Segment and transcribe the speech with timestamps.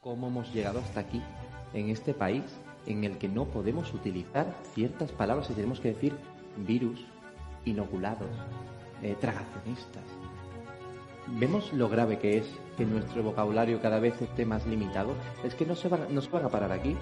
[0.00, 1.20] ¿Cómo hemos llegado hasta aquí,
[1.74, 2.42] en este país,
[2.86, 6.16] en el que no podemos utilizar ciertas palabras y tenemos que decir
[6.56, 7.04] virus,
[7.66, 8.30] inoculados,
[9.02, 10.02] eh, tragacionistas?
[11.26, 12.46] ¿Vemos lo grave que es
[12.78, 15.12] que nuestro vocabulario cada vez esté más limitado?
[15.44, 16.96] Es que no se van, no a parar aquí.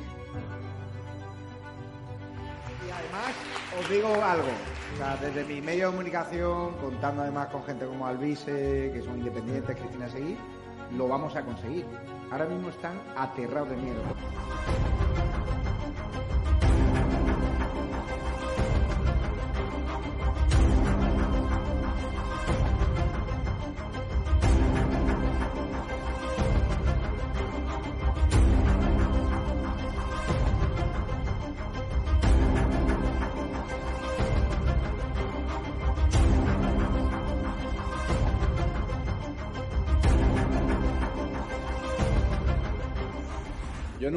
[2.84, 3.32] Y además,
[3.78, 4.48] os digo algo.
[4.94, 9.18] O sea, desde mi medio de comunicación, contando además con gente como Alvise, que son
[9.18, 10.36] independientes, Cristina Seguir,
[10.96, 11.86] lo vamos a conseguir.
[12.30, 14.02] Ahora mismo están aterrados de miedo.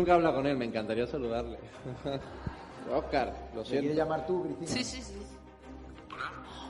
[0.01, 1.57] Nunca he hablado con él, me encantaría saludarle.
[2.94, 3.94] Oscar, lo ¿Te quieres siento.
[3.94, 4.67] llamar tú, Cristina?
[4.71, 5.13] Sí, sí, sí.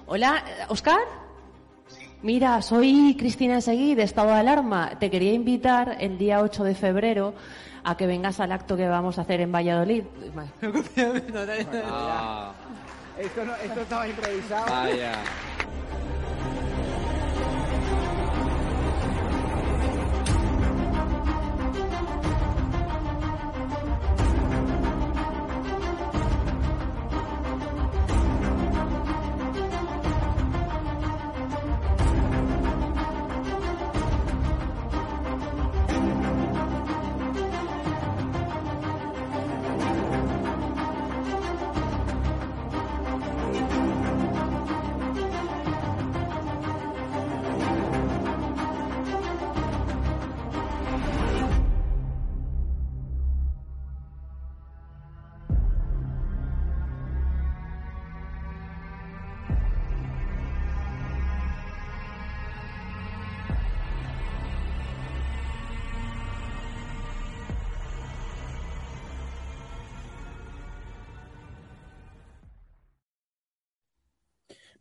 [0.05, 0.99] Hola, ¿Oscar?
[2.21, 4.99] Mira, soy Cristina Seguí de Estado de Alarma.
[4.99, 7.33] Te quería invitar el día 8 de febrero
[7.83, 10.03] a que vengas al acto que vamos a hacer en Valladolid.
[11.85, 12.51] Ah,
[13.17, 14.65] Esto, no, esto estaba improvisado.
[14.71, 15.13] vaya.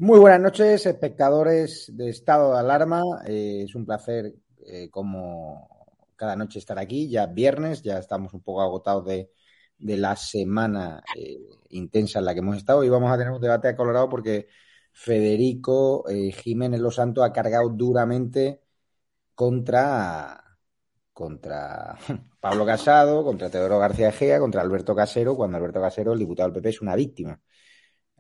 [0.01, 3.03] Muy buenas noches, espectadores de Estado de Alarma.
[3.27, 4.35] Eh, es un placer,
[4.65, 5.69] eh, como
[6.17, 7.11] cada noche, estar aquí.
[7.11, 9.31] Ya es viernes, ya estamos un poco agotados de,
[9.79, 11.39] de la semana eh,
[11.69, 12.83] intensa en la que hemos estado.
[12.83, 14.49] Y vamos a tener un debate acolorado porque
[14.91, 18.63] Federico eh, Jiménez Los Santos ha cargado duramente
[19.35, 20.43] contra,
[21.13, 21.99] contra
[22.41, 26.55] Pablo Casado, contra Teodoro García Egea, contra Alberto Casero, cuando Alberto Casero, el diputado del
[26.55, 27.39] PP, es una víctima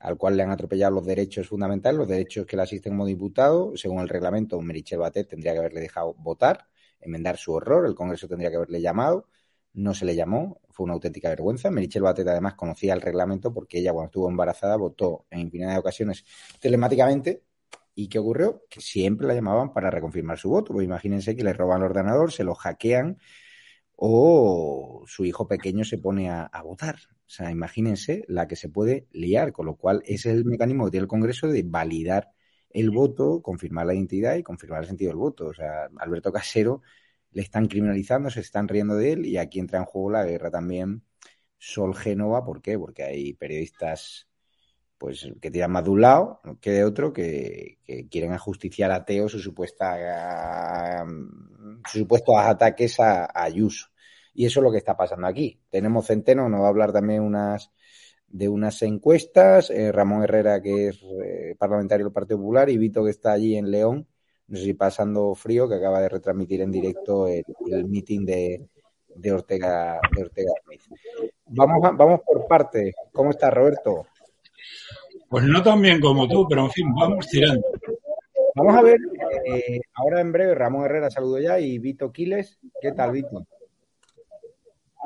[0.00, 3.77] al cual le han atropellado los derechos fundamentales, los derechos que le asisten como diputado.
[3.77, 6.66] Según el reglamento, Merichel Batet tendría que haberle dejado votar,
[7.00, 9.28] enmendar su horror, el Congreso tendría que haberle llamado,
[9.75, 11.71] no se le llamó, fue una auténtica vergüenza.
[11.71, 15.78] Merichel Batet además conocía el reglamento porque ella cuando estuvo embarazada votó en infinidad de
[15.78, 16.25] ocasiones
[16.61, 17.44] telemáticamente.
[17.94, 18.65] ¿Y qué ocurrió?
[18.71, 20.72] Que siempre la llamaban para reconfirmar su voto.
[20.72, 23.19] Pues imagínense que le roban el ordenador, se lo hackean
[23.97, 26.97] o su hijo pequeño se pone a, a votar.
[27.31, 30.85] O sea, imagínense la que se puede liar, con lo cual ese es el mecanismo
[30.85, 32.33] que tiene el Congreso de validar
[32.71, 35.47] el voto, confirmar la identidad y confirmar el sentido del voto.
[35.47, 36.83] O sea, Alberto Casero
[37.31, 40.51] le están criminalizando, se están riendo de él y aquí entra en juego la guerra
[40.51, 41.05] también
[41.57, 42.45] Sol Génova.
[42.45, 42.77] ¿Por qué?
[42.77, 44.29] Porque hay periodistas
[44.99, 49.05] pues que tiran más de un lado que de otro, que, que quieren ajusticiar a
[49.05, 51.05] Teo su supuesta
[51.87, 53.87] sus supuestos ataques a, a Ayuso.
[54.35, 55.59] Y eso es lo que está pasando aquí.
[55.71, 57.73] Tenemos Centeno, nos va a hablar también unas
[58.29, 63.05] de unas encuestas, eh, Ramón Herrera, que es eh, parlamentario del Partido Popular, y Vito,
[63.05, 64.07] que está allí en León,
[64.47, 68.69] no sé si pasando frío, que acaba de retransmitir en directo el, el meeting de,
[69.17, 70.81] de Ortega de Ortega Smith.
[71.47, 72.95] Vamos, a- vamos por partes.
[73.12, 74.07] ¿Cómo estás, Roberto?
[75.29, 77.67] Pues no tan bien como tú, pero en fin, vamos tirando.
[78.55, 78.99] Vamos a ver,
[79.45, 82.61] eh, ahora en breve, Ramón Herrera saludo ya y Vito Quiles.
[82.81, 83.44] ¿Qué tal, Vito?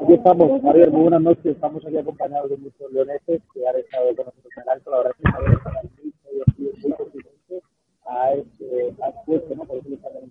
[0.02, 1.46] Aquí estamos, Javier, muy buenas noches.
[1.46, 4.91] Estamos aquí acompañados de muchos leoneses que han estado con nosotros en el alto.
[4.91, 7.62] La verdad es que Javier está muy, muy,
[8.06, 9.64] a este esfuerzo, ¿no?
[9.64, 10.31] Por eso que estamos en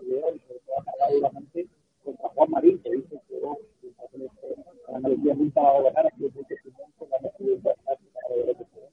[0.00, 1.66] video y sobre todo ha cargado duramente
[2.04, 3.38] contra Juan Marín, que dice que que
[4.88, 7.18] la Andalucía nunca va a gobernar, ha sido muy consistente, la
[8.56, 8.88] que sea.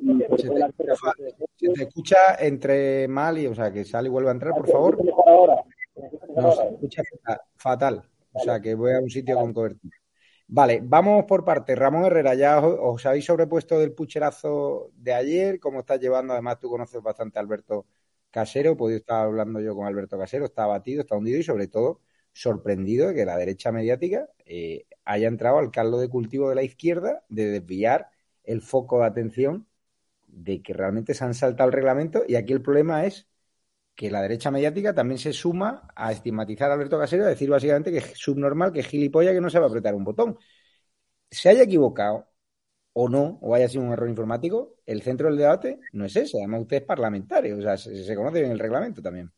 [0.00, 3.46] Y sobre Se todo te, la escucha, fa- de se te escucha entre mal y,
[3.46, 4.98] o sea, que sale y vuelve a entrar, por ¿Me favor.
[6.36, 8.02] No, se escucha fa- fatal.
[8.34, 9.96] O sea, que voy a un sitio con cobertura.
[10.46, 11.78] Vale, vamos por partes.
[11.78, 15.60] Ramón Herrera, ya os, os habéis sobrepuesto del pucherazo de ayer.
[15.60, 16.32] ¿Cómo estás llevando?
[16.34, 17.86] Además, tú conoces bastante a Alberto
[18.30, 18.72] Casero.
[18.72, 20.44] He podido estar hablando yo con Alberto Casero.
[20.44, 22.00] Está abatido, está hundido y, sobre todo,
[22.32, 26.62] sorprendido de que la derecha mediática eh, haya entrado al caldo de cultivo de la
[26.64, 28.10] izquierda de desviar
[28.42, 29.66] el foco de atención
[30.26, 33.28] de que realmente se han saltado el reglamento y aquí el problema es
[33.94, 37.92] que la derecha mediática también se suma a estigmatizar a Alberto Casero a decir básicamente
[37.92, 40.38] que es subnormal, que es gilipollas, que no a apretar un botón.
[41.30, 42.28] Se haya equivocado
[42.94, 46.38] o no, o haya sido un error informático, el centro del debate no es ese.
[46.38, 49.30] Además, usted es parlamentario, o sea, se, conoce bien el reglamento también.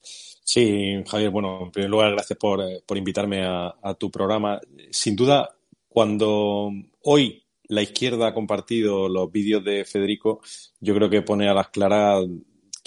[0.00, 4.60] Sí, Javier, bueno, en primer lugar, gracias por, eh, invitarme a, a, tu programa.
[4.90, 5.50] Sin duda,
[5.88, 6.70] cuando
[7.02, 10.40] hoy la izquierda ha compartido los vídeos de Federico,
[10.80, 12.24] yo creo que pone a las claras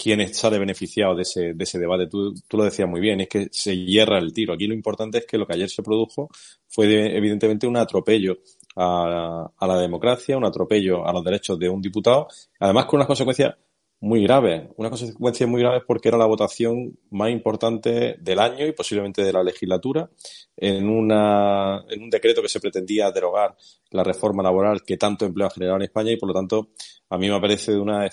[0.02, 2.08] quién sale beneficiado de ese, de ese debate.
[2.08, 4.52] Tú, tú, lo decías muy bien, es que se hierra el tiro.
[4.52, 6.28] Aquí lo importante es que lo que ayer se produjo
[6.66, 8.38] fue evidentemente un atropello
[8.74, 12.26] a, a, la democracia, un atropello a los derechos de un diputado,
[12.58, 13.54] además con unas consecuencias
[14.02, 18.72] muy graves, unas consecuencias muy graves porque era la votación más importante del año y
[18.72, 20.10] posiblemente de la legislatura
[20.56, 23.56] en, una, en un decreto que se pretendía derogar
[23.90, 26.70] la reforma laboral que tanto empleo ha generado en España y por lo tanto
[27.10, 28.10] a mí me parece de una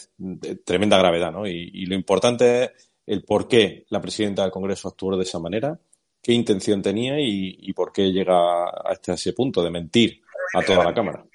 [0.63, 1.47] tremenda gravedad, ¿no?
[1.47, 5.79] Y, lo importante es el por qué la presidenta del Congreso actuó de esa manera,
[6.21, 10.21] qué intención tenía y, por qué llega a este, ese punto de mentir
[10.53, 11.25] a toda la Cámara.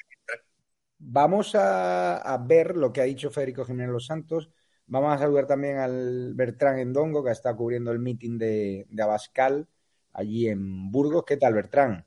[1.07, 4.49] Vamos a, ver lo que ha dicho Federico Jiménez Los Santos.
[4.87, 9.69] Vamos a saludar también al Bertrán Endongo, que está cubriendo el meeting de, Abascal
[10.15, 11.25] allí en Burgos.
[11.27, 12.07] ¿Qué tal, Bertrán?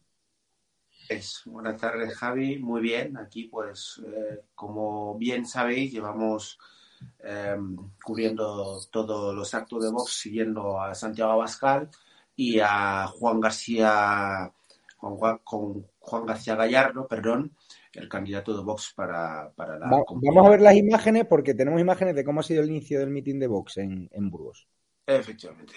[1.07, 2.57] Es, buenas tardes, Javi.
[2.57, 3.17] Muy bien.
[3.17, 6.57] Aquí, pues, eh, como bien sabéis, llevamos
[7.19, 11.87] em, cubriendo todos los actos de Vox, siguiendo a Santiago Abascal
[12.35, 14.51] y a Juan García,
[14.97, 17.55] con Juan García Gallardo, perdón,
[17.97, 19.89] el candidato de Vox para, para la.
[19.89, 23.09] vamos a ver las imágenes porque tenemos imágenes de cómo ha sido el inicio del
[23.09, 24.67] mitin de Vox en, en Burgos.
[25.05, 25.73] Efectivamente.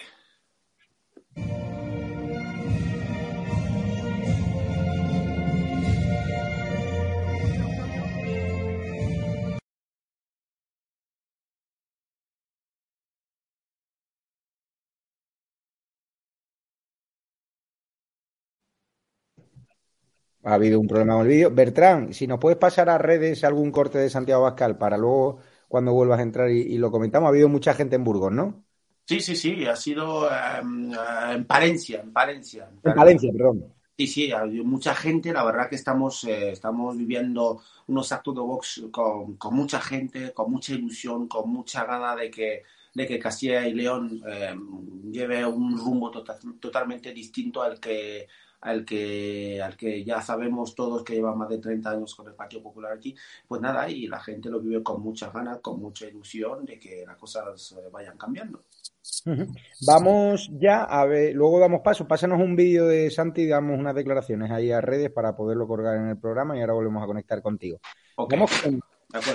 [20.42, 21.50] Ha habido un problema con el vídeo.
[21.50, 25.92] Bertrán, si nos puedes pasar a redes algún corte de Santiago Bascal para luego, cuando
[25.92, 27.26] vuelvas a entrar y, lo comentamos.
[27.26, 28.64] Ha habido mucha gente en Burgos, ¿no?
[29.04, 29.66] Sí, sí, sí.
[29.66, 30.96] Ha sido em, eh,
[31.34, 32.70] en Palencia, en Palencia.
[32.82, 33.66] En Palencia, perdón.
[33.96, 35.32] Sí, sí, ha habido mucha gente.
[35.32, 40.50] La verdad que estamos, eh, estamos viviendo unos actos de box con, mucha gente, con
[40.50, 42.62] mucha ilusión, con mucha gana de que,
[42.94, 48.26] de que Castilla y León em, lleve un rumbo tota-, totalmente distinto al que
[48.60, 52.34] al que, al que ya sabemos todos que lleva más de 30 años con el
[52.34, 53.14] Partido Popular aquí,
[53.48, 57.04] pues nada, y la gente lo vive con muchas ganas, con mucha ilusión de que
[57.06, 58.64] las cosas eh, vayan cambiando.
[59.86, 63.94] Vamos ya a ver, luego damos paso, pásanos un vídeo de Santi y damos unas
[63.94, 67.40] declaraciones ahí a redes para poderlo colgar en el programa y ahora volvemos a conectar
[67.42, 67.80] contigo.
[68.16, 68.50] Vamos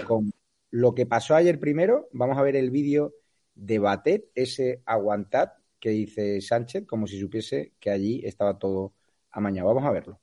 [0.08, 0.32] con,
[0.70, 3.14] lo que pasó ayer primero, vamos a ver el vídeo
[3.56, 8.94] de Batet, ese aguantad que dice Sánchez, como si supiese que allí estaba todo
[9.42, 9.68] mañana.
[9.68, 10.20] Vamos a verlo.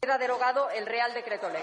[0.00, 1.62] Queda derogado el Real Decreto Ley.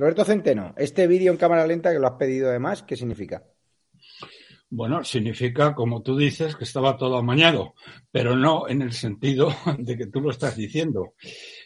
[0.00, 3.44] Roberto Centeno, este vídeo en cámara lenta que lo has pedido además, ¿qué significa?
[4.72, 7.74] Bueno, significa, como tú dices, que estaba todo amañado,
[8.12, 11.14] pero no en el sentido de que tú lo estás diciendo.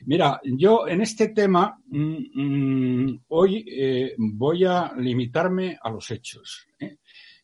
[0.07, 6.67] Mira, yo en este tema mm, mm, hoy eh, voy a limitarme a los hechos
[6.81, 6.97] ¿eh?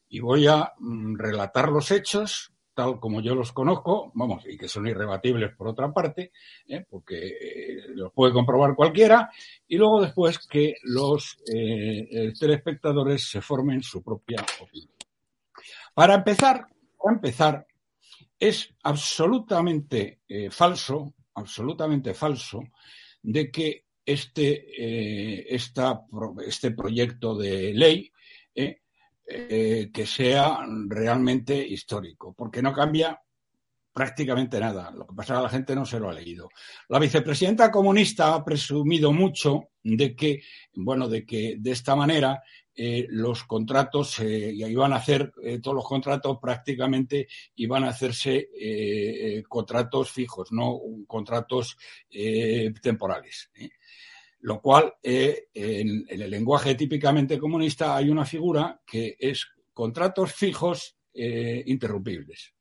[0.09, 4.69] y voy a mm, relatar los hechos tal como yo los conozco, vamos, y que
[4.69, 6.33] son irrebatibles por otra parte,
[6.67, 6.87] ¿eh?
[6.89, 9.29] porque los puede comprobar cualquiera,
[9.69, 11.37] y luego después que los
[12.39, 15.00] telespectadores se formen su propia opinión.
[15.95, 16.67] Para empezar,
[16.99, 17.67] para empezar,
[18.39, 22.63] es absolutamente eh, falso, absolutamente falso,
[23.23, 28.11] de que este, eh, este proyecto de ley
[29.33, 33.21] eh, que sea realmente histórico, porque no cambia
[33.93, 34.91] prácticamente nada.
[34.91, 36.49] Lo que pasa es que la gente no se lo ha leído.
[36.89, 40.43] La vicepresidenta comunista ha presumido mucho de que,
[40.75, 42.43] bueno, de que de esta manera
[42.83, 48.49] eh, los contratos eh, iban a hacer, eh, todos los contratos prácticamente iban a hacerse
[48.59, 51.77] eh, contratos fijos, no contratos
[52.81, 53.51] temporales.
[54.39, 62.55] Lo cual, en, el lenguaje típicamente comunista hay una figura que es contratos fijos interrumpibles.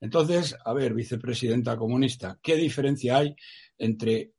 [0.00, 3.34] Entonces, a ver, vicepresidenta comunista, ¿qué diferencia hay
[3.76, 4.34] entre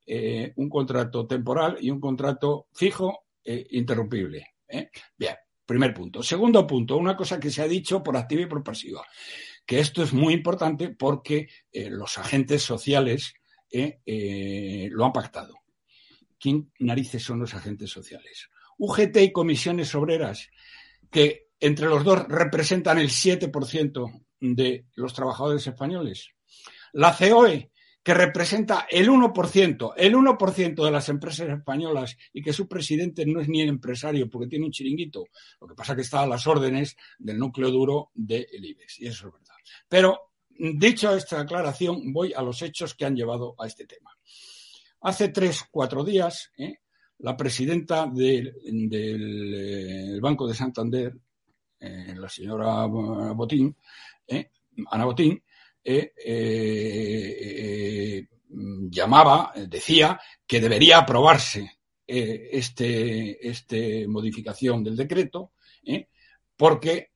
[0.55, 4.58] un contrato temporal y un contrato fijo e interrumpible?
[4.69, 4.89] ¿Eh?
[5.17, 5.35] Bien,
[5.65, 6.23] primer punto.
[6.23, 9.05] Segundo punto, una cosa que se ha dicho por activa y por pasiva,
[9.65, 13.33] que esto es muy importante porque eh, los agentes sociales
[13.71, 15.53] lo han pactado.
[16.39, 18.49] ¿Quién narices son los agentes sociales?
[18.79, 20.49] UGT y comisiones obreras,
[21.11, 26.29] que entre los dos representan el 7% de los trabajadores españoles.
[26.93, 27.71] La COE,
[28.09, 33.39] que representa el 1%, el 1% de las empresas españolas y que su presidente no
[33.39, 35.25] es ni el empresario porque tiene un chiringuito.
[35.61, 39.05] Lo que pasa es que está a las órdenes del núcleo duro del IBEX, y
[39.05, 39.53] eso es verdad.
[39.87, 44.17] Pero, dicho esta aclaración, voy a los hechos que han llevado a este tema.
[45.01, 46.79] Hace tres, cuatro días, ¿eh?
[47.19, 48.55] la presidenta del,
[48.91, 51.15] eh, Banco de Santander,
[51.79, 53.77] eh, la señora Botín,
[54.89, 55.43] Ana Botín,
[58.91, 65.53] llamaba, decía que debería aprobarse este, este modificación del decreto,
[66.57, 67.11] porque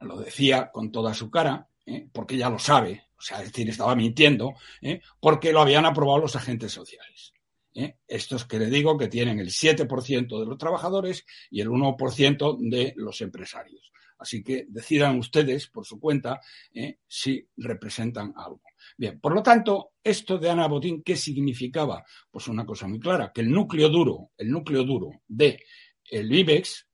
[0.00, 1.68] lo decía con toda su cara,
[2.12, 5.00] porque ya lo sabe, o sea, es decir, estaba mintiendo, ¿eh?
[5.20, 7.32] porque lo habían aprobado los agentes sociales.
[7.74, 7.96] ¿eh?
[8.06, 12.92] Estos que le digo que tienen el 7% de los trabajadores y el 1% de
[12.96, 13.92] los empresarios.
[14.18, 16.40] Así que decidan ustedes por su cuenta
[16.72, 16.98] ¿eh?
[17.06, 18.62] si representan algo.
[18.96, 22.04] Bien, por lo tanto, esto de Ana Botín, ¿qué significaba?
[22.30, 25.62] Pues una cosa muy clara, que el núcleo duro, el núcleo duro de
[26.10, 26.86] el IBEX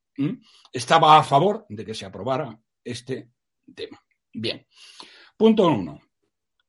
[0.72, 3.30] estaba a favor de que se aprobara este
[3.74, 4.00] tema.
[4.32, 4.66] Bien,
[5.36, 6.00] punto uno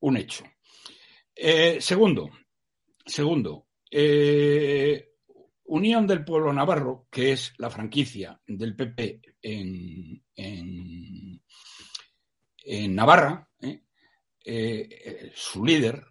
[0.03, 0.43] un hecho.
[1.35, 2.29] Eh, segundo,
[3.05, 5.12] segundo, eh,
[5.65, 11.41] Unión del Pueblo Navarro, que es la franquicia del PP en, en,
[12.95, 13.47] Navarra,
[14.45, 16.05] eh, su líder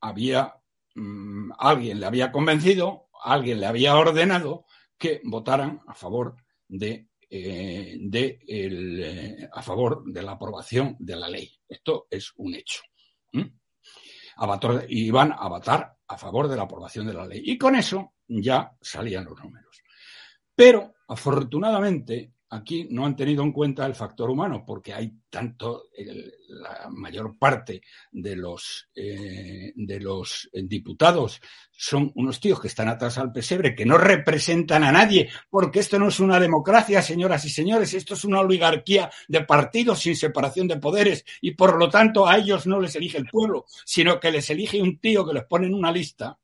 [0.00, 0.54] había,
[0.94, 4.64] mm, alguien le había convencido, alguien le había ordenado
[4.98, 11.50] que votaran a favor de, de a favor de la aprobación de la ley.
[11.68, 12.82] Esto es un hecho
[14.88, 17.42] y iban a votar a favor de la aprobación de la ley.
[17.44, 19.82] Y con eso ya salían los números.
[20.54, 25.84] Pero, afortunadamente, aquí no han tenido en cuenta el factor humano, porque hay tanto,
[26.48, 33.18] la mayor parte de los, eh, de los diputados son unos tíos que están atrás
[33.18, 37.50] al pesebre, que no representan a nadie, porque esto no es una democracia, señoras y
[37.50, 42.26] señores, esto es una oligarquía de partidos sin separación de poderes, y por lo tanto
[42.26, 45.44] a ellos no les elige el pueblo, sino que les elige un tío que les
[45.44, 46.36] pone en una lista.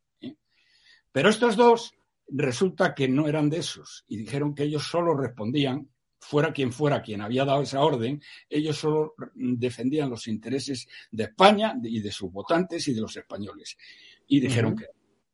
[1.17, 1.95] Pero estos dos
[2.29, 7.01] resulta que no eran de esos, y dijeron que ellos solo respondían fuera quien fuera
[7.01, 8.21] quien había dado esa orden,
[8.51, 13.79] ellos solo defendían los intereses de España y de sus votantes y de los españoles.
[14.27, 14.85] Y dijeron que.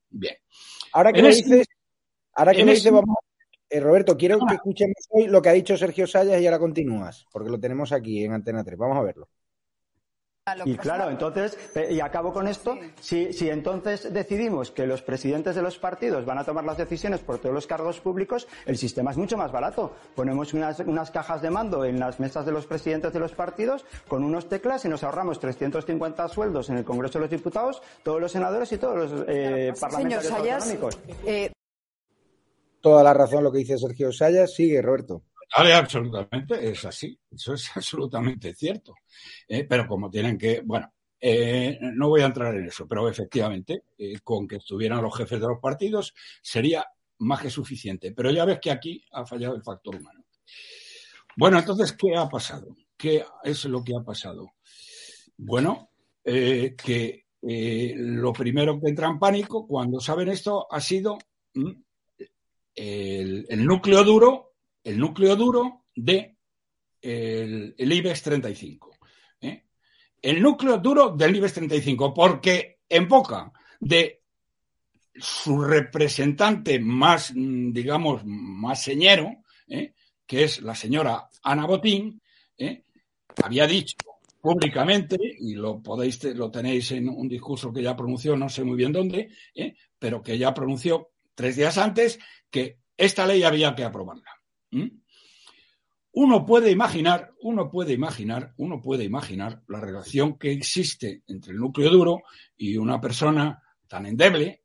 [0.09, 0.37] Bien.
[0.93, 1.67] Ahora que lo dices,
[2.35, 3.17] ahora que dices, vamos.
[3.69, 7.27] Eh, Roberto, quiero que escuchemos hoy lo que ha dicho Sergio Sayas y ahora continúas,
[7.33, 8.79] porque lo tenemos aquí en Antena 3.
[8.79, 9.29] Vamos a verlo.
[10.64, 11.56] Y claro, entonces,
[11.88, 16.38] y acabo con esto, si, si entonces decidimos que los presidentes de los partidos van
[16.38, 19.94] a tomar las decisiones por todos los cargos públicos, el sistema es mucho más barato.
[20.16, 23.84] Ponemos unas, unas cajas de mando en las mesas de los presidentes de los partidos
[24.08, 28.20] con unos teclas y nos ahorramos 350 sueldos en el Congreso de los Diputados, todos
[28.20, 30.99] los senadores y todos los eh, parlamentarios autonómicos.
[31.25, 31.52] Eh,
[32.80, 34.54] Toda la razón lo que dice Sergio Sayas.
[34.54, 35.22] Sigue, Roberto.
[35.54, 38.94] Vale, absolutamente, es así, eso es absolutamente cierto.
[39.47, 43.85] Eh, pero como tienen que, bueno, eh, no voy a entrar en eso, pero efectivamente,
[43.99, 46.87] eh, con que estuvieran los jefes de los partidos sería
[47.18, 48.12] más que suficiente.
[48.12, 50.25] Pero ya ves que aquí ha fallado el factor humano.
[51.37, 52.75] Bueno, entonces, ¿qué ha pasado?
[52.97, 54.52] ¿Qué es lo que ha pasado?
[55.37, 55.90] Bueno,
[56.25, 61.18] que lo primero que entra en pánico cuando saben esto ha sido
[61.54, 61.73] mm,
[62.75, 64.51] el núcleo duro
[64.85, 66.37] el núcleo duro de
[67.01, 68.97] el, IBEX 35.
[69.41, 69.65] ¿eh?
[70.21, 74.23] El núcleo duro del IBEX 35, porque en boca de
[75.15, 79.95] su representante más, digamos, más señero, ¿eh?
[80.27, 82.21] que es la señora Ana Botín,
[82.57, 82.85] ¿eh?
[83.43, 83.97] había dicho
[84.41, 88.77] públicamente, y lo podéis, lo tenéis en un discurso que ya pronunció, no sé muy
[88.77, 89.29] bien dónde,
[90.01, 92.19] pero que ya pronunció tres días antes,
[92.51, 94.41] que esta ley había que aprobarla.
[94.73, 95.02] ¿Mm?
[96.14, 101.59] Uno puede imaginar, uno puede imaginar, uno puede imaginar la relación que existe entre el
[101.59, 102.23] núcleo duro
[102.57, 104.62] y una persona tan endeble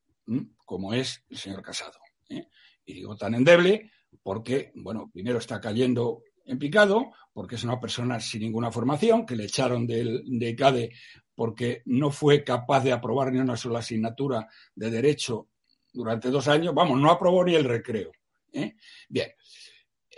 [0.65, 1.99] como es el señor Casado.
[2.29, 2.49] ¿eh?
[2.85, 8.19] Y digo tan endeble porque, bueno, primero está cayendo en picado, porque es una persona
[8.19, 10.91] sin ninguna formación, que le echaron del, de CADE
[11.33, 15.49] porque no fue capaz de aprobar ni una sola asignatura de derecho
[15.93, 16.73] durante dos años.
[16.73, 18.11] Vamos, no aprobó ni el recreo.
[18.51, 18.75] ¿eh?
[19.07, 19.29] Bien,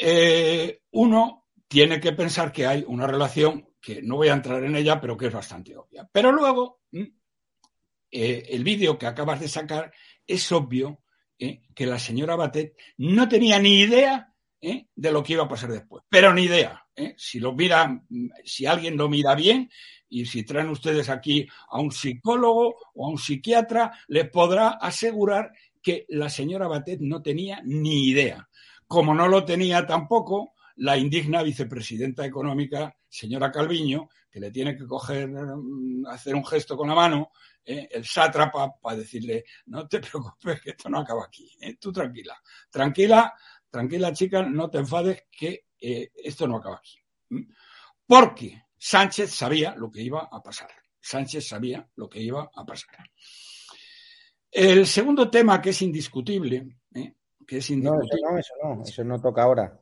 [0.02, 4.76] eh, uno tiene que pensar que hay una relación que no voy a entrar en
[4.76, 6.10] ella, pero que es bastante obvia.
[6.12, 9.92] Pero luego, eh, el vídeo que acabas de sacar
[10.26, 11.04] es obvio
[11.38, 16.04] que la señora Batet no tenía ni idea de lo que iba a pasar después,
[16.10, 16.86] pero ni idea.
[17.16, 18.04] Si lo mira,
[18.44, 19.70] si alguien lo mira bien
[20.10, 25.54] y si traen ustedes aquí a un psicólogo o a un psiquiatra, le podrá asegurar
[25.82, 28.50] que la señora Batet no tenía ni idea.
[28.90, 34.88] Como no lo tenía tampoco la indigna vicepresidenta económica, señora Calviño, que le tiene que
[34.88, 37.32] coger, mm, hacer un gesto con la mano,
[37.64, 41.94] eh, el sátrapa, para decirle, no te preocupes, que esto no acaba aquí, eh, tú
[41.94, 42.36] tranquila,
[42.72, 43.32] tranquila,
[43.70, 46.98] tranquila chica, no te enfades, que eh, esto no acaba aquí.
[48.08, 50.72] Porque Sánchez sabía lo que iba a pasar.
[51.00, 53.08] Sánchez sabía lo que iba a pasar.
[54.50, 56.79] El segundo tema que es indiscutible,
[57.50, 58.22] que es indiscutible.
[58.22, 59.80] No, eso no, eso no, eso no toca ahora.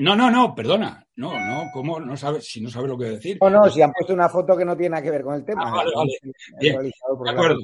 [0.00, 1.06] No, no, no, perdona.
[1.14, 3.38] No, no, ¿cómo no sabe, si no sabe lo que decir?
[3.40, 5.44] No, no, si han puesto una foto que no tiene nada que ver con el
[5.44, 5.62] tema.
[5.64, 6.12] Ah, vale, vale.
[6.60, 7.60] Bien, de acuerdo.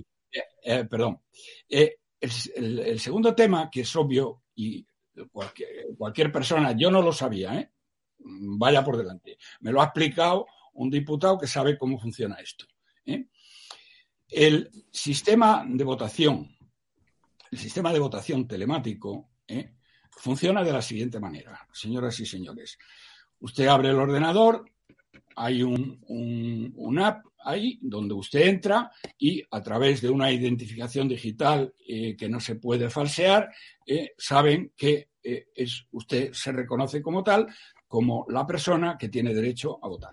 [0.64, 1.20] Eh, perdón.
[1.68, 4.86] Eh, el, el, segundo tema, que es obvio, y
[5.32, 7.72] cualquier, cualquier, persona, yo no lo sabía, ¿eh?
[8.18, 9.36] vaya por delante.
[9.60, 12.66] Me lo ha explicado un diputado que sabe cómo funciona esto.
[13.04, 13.26] ¿eh?
[14.28, 16.56] El sistema de votación,
[17.50, 19.74] el sistema de votación telemático, ¿eh?
[20.10, 22.78] Funciona de la siguiente manera, señoras y señores.
[23.40, 24.64] Usted abre el ordenador,
[25.36, 32.16] hay un, app ahí donde usted entra y a través de una identificación digital eh,
[32.16, 33.50] que no se puede falsear,
[33.86, 37.46] eh, saben que es, usted se reconoce como tal,
[37.86, 40.12] como la persona que tiene derecho a votar.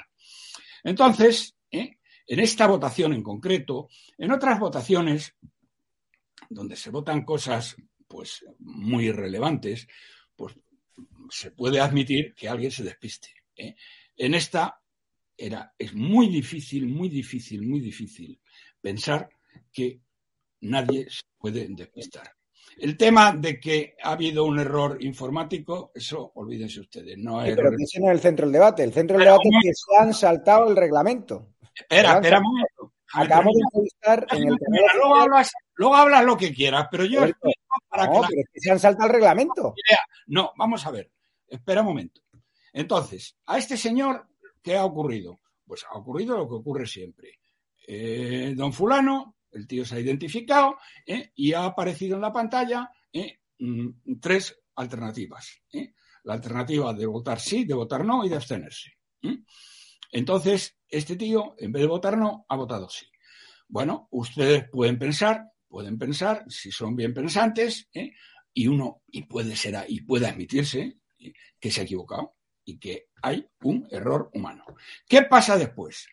[0.84, 5.36] Entonces, en esta votación en concreto, en otras votaciones
[6.47, 7.75] donde se votan cosas
[8.10, 9.88] pues muy irrelevantes,
[10.36, 10.56] pues
[11.30, 13.30] se puede admitir que alguien se despiste.
[13.56, 13.76] ¿eh?
[14.17, 14.82] En esta
[15.38, 18.41] era, es muy difícil, muy difícil, muy difícil
[18.82, 19.30] pensar
[19.72, 20.02] que
[20.62, 22.34] nadie se puede despistar.
[22.78, 27.17] El tema de que ha habido un error informático, eso olvídense ustedes.
[27.17, 28.84] No es pero ese no es el centro del debate.
[28.84, 31.56] El centro del debate es que se han saltado el reglamento.
[31.76, 32.41] Espera, espera.
[33.13, 34.58] Acabamos de entrevistar en el
[34.95, 37.22] luego, hablas, luego hablas lo que quieras, pero yo
[37.89, 39.74] para no, pero es que se han saltado el reglamento.
[40.28, 41.12] No, vamos a ver.
[41.48, 42.22] Espera un momento.
[42.74, 44.28] Entonces, a este señor,
[44.62, 45.41] ¿qué ha ocurrido?
[45.65, 47.39] Pues ha ocurrido lo que ocurre siempre.
[47.88, 52.91] Eh, don fulano, el tío se ha identificado eh, y ha aparecido en la pantalla
[53.12, 55.62] eh, mm, tres alternativas.
[56.24, 58.91] La alternativa de votar sí, de votar no y de abstenerse.
[60.12, 63.06] Entonces, este tío, en vez de votar no, ha votado sí.
[63.67, 68.13] Bueno, ustedes pueden pensar, pueden pensar, si son bien pensantes, ¿eh?
[68.54, 71.34] y uno, y puede ser, y puede admitirse ¿eh?
[71.60, 74.65] que se ha equivocado y que hay un error humano.
[75.08, 76.08] ¿Qué pasa después?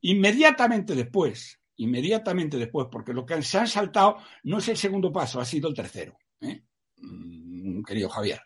[0.00, 5.40] Inmediatamente después, inmediatamente después, porque lo que se han saltado no es el segundo paso,
[5.40, 6.62] ha sido el tercero, ¿eh?
[6.96, 8.40] mm, querido Javier,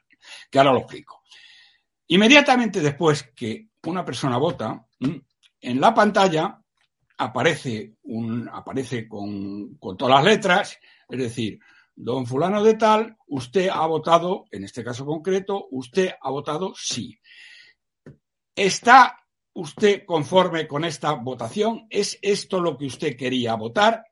[0.50, 1.22] que ahora lo explico.
[2.08, 4.86] Inmediatamente después que una persona vota,
[5.60, 6.60] en la pantalla
[7.18, 11.58] aparece, un, aparece con, con todas las letras, es decir,
[11.94, 17.18] don fulano de tal, usted ha votado, en este caso concreto, usted ha votado sí.
[18.54, 19.16] ¿Está
[19.54, 21.86] usted conforme con esta votación?
[21.90, 24.04] ¿Es esto lo que usted quería votar?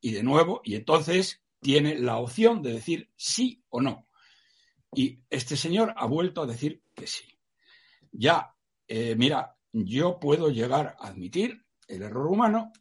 [0.00, 4.06] Y de nuevo, y entonces tiene la opción de decir sí o no.
[4.94, 7.24] Y este señor ha vuelto a decir que sí.
[8.12, 8.54] Ya,
[8.88, 12.72] eh, mira, yo puedo llegar a admitir el error humano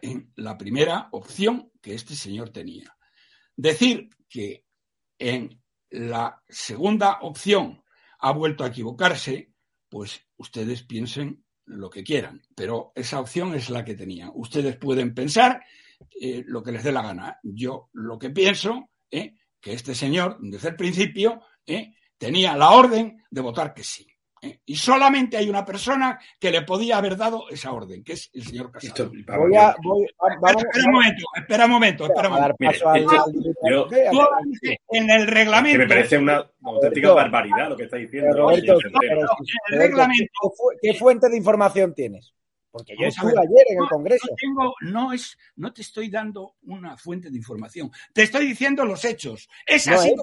[0.00, 2.96] en la primera opción que este señor tenía.
[3.56, 4.64] Decir que
[5.18, 7.82] en la segunda opción
[8.20, 9.52] ha vuelto a equivocarse,
[9.88, 14.30] pues ustedes piensen lo que quieran, pero esa opción es la que tenían.
[14.34, 15.62] Ustedes pueden pensar
[16.20, 17.38] eh, lo que les dé la gana.
[17.42, 23.22] Yo lo que pienso eh, que este señor, desde el principio, eh, tenía la orden
[23.30, 24.06] de votar que sí.
[24.42, 24.60] ¿eh?
[24.66, 28.44] Y solamente hay una persona que le podía haber dado esa orden, que es el
[28.44, 29.10] señor Casado.
[29.14, 32.54] espera, un momento, espera un momento, espera un momento.
[34.90, 35.78] en el reglamento.
[35.78, 38.50] me parece una auténtica barbaridad lo que está diciendo.
[38.50, 40.32] el reglamento.
[40.80, 42.32] ¿Qué fuente de información tienes?
[42.78, 44.26] Porque yo estuve ayer en el Congreso.
[44.30, 47.90] No, tengo, no, es, no te estoy dando una fuente de información.
[48.12, 49.48] Te estoy diciendo los hechos.
[49.66, 50.14] Es así.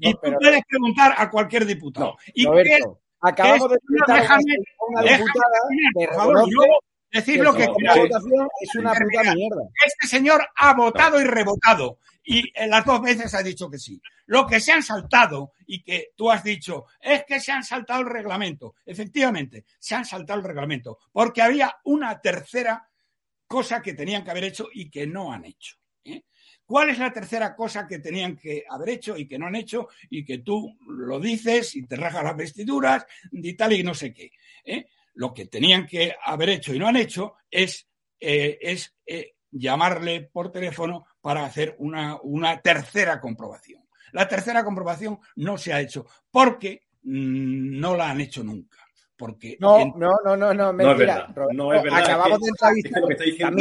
[0.00, 2.16] y tú puedes preguntar a cualquier diputado.
[2.34, 2.84] ¿Y qué es
[3.22, 5.58] acabamos de no, escuchar déjame, a una déjame diputada
[5.98, 6.68] que por favor, reconoce
[7.12, 8.02] que lo que queráis.
[8.02, 9.62] votación es una puta mierda.
[9.84, 14.00] Este señor ha votado y rebotado y las dos veces ha dicho que sí.
[14.26, 18.00] Lo que se han saltado y que tú has dicho es que se han saltado
[18.00, 18.74] el reglamento.
[18.86, 22.88] Efectivamente, se han saltado el reglamento porque había una tercera
[23.46, 25.76] cosa que tenían que haber hecho y que no han hecho.
[26.04, 26.24] ¿eh?
[26.64, 29.88] ¿Cuál es la tercera cosa que tenían que haber hecho y que no han hecho
[30.08, 34.14] y que tú lo dices y te rajas las vestiduras y tal y no sé
[34.14, 34.30] qué?
[34.64, 34.86] ¿eh?
[35.14, 37.86] Lo que tenían que haber hecho y no han hecho es,
[38.20, 43.82] eh, es eh, llamarle por teléfono para hacer una, una tercera comprobación.
[44.12, 48.78] La tercera comprobación no se ha hecho porque mm, no la han hecho nunca.
[49.14, 51.26] Porque No, en- no, no, no, no, No es mentira.
[51.28, 51.46] verdad.
[51.52, 52.02] No es verdad.
[52.02, 53.52] Acabamos de entrevistar.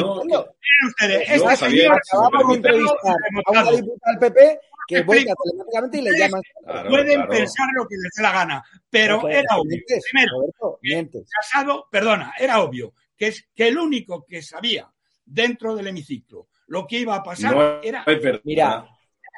[1.01, 3.75] Acabamos de entrevistar a una remotado.
[3.77, 6.41] diputada del PP que vuelca telemáticamente y le llaman.
[6.63, 7.31] Claro, pueden claro.
[7.31, 9.69] pensar lo que les dé la gana, pero Porque era obvio.
[9.69, 11.29] mientes, Primero, Roberto, mientes.
[11.29, 14.91] Casado, perdona, era obvio que es que el único que sabía
[15.25, 18.03] dentro del hemiciclo lo que iba a pasar No era.
[18.43, 18.87] Mira,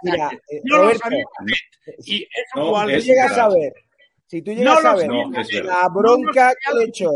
[0.03, 1.25] Mira, eh, no lo Roberto, sabía
[2.05, 3.73] y eso No, es tú llegas a ver,
[4.27, 5.31] si tú llegas No a ver No,
[5.63, 7.11] la bronca No que echó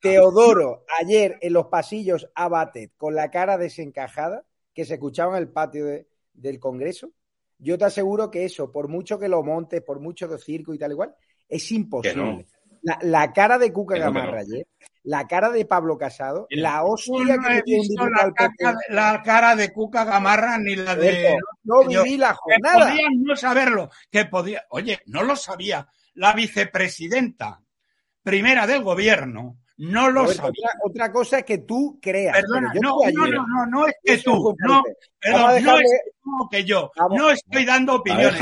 [0.00, 5.42] Teodoro ayer en los pasillos a Batet con la cara desencajada que se escuchaba en
[5.42, 7.10] el patio de- del Congreso,
[7.58, 10.78] yo te aseguro que eso, por mucho que lo montes, por mucho de circo y
[10.78, 11.14] tal igual,
[11.48, 12.46] es imposible.
[12.82, 14.38] La, la cara de Cuca Que no, que Gamarra no.
[14.38, 14.66] ayer,
[15.02, 19.56] la cara de Pablo Casado, la hostia no que he visto la, caca- la cara
[19.56, 21.12] de Cuca Gamarra ni la de
[21.64, 21.88] señor.
[21.88, 22.90] viví la que jornada.
[22.90, 27.60] podían no saberlo, que podía, oye, no lo sabía la vicepresidenta
[28.22, 30.50] primera del gobierno, no lo sabía.
[30.50, 32.36] otra, otra cosa es que tú creas.
[32.36, 34.82] Perdona, yo no, no, no, no, no es que tú, no,
[35.20, 35.90] perdón, no es
[36.22, 38.38] tú que yo, Vamos- no estoy dando opiniones.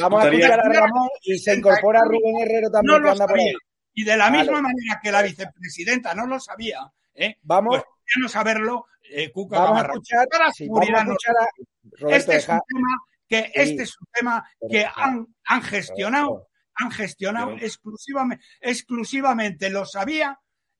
[0.00, 3.52] Vamos a escuchar a Ramón y se incorpora Rubén Herrero No también que lo sabía.
[3.96, 4.38] Y de la Vale.
[4.38, 6.80] misma manera que la vicepresidenta no lo sabía,
[7.14, 7.36] ¿eh?
[7.42, 7.84] Vamos, pues
[8.16, 11.46] ya no saberlo, eh, Cuca vamos a escuchar, sí, vamos a no- escuchar a
[12.00, 12.88] Roberto este es un tema
[13.28, 19.84] que este es un tema que han, han gestionado, Roberto, han gestionado exclusivamente, exclusivamente lo
[19.86, 20.38] sabía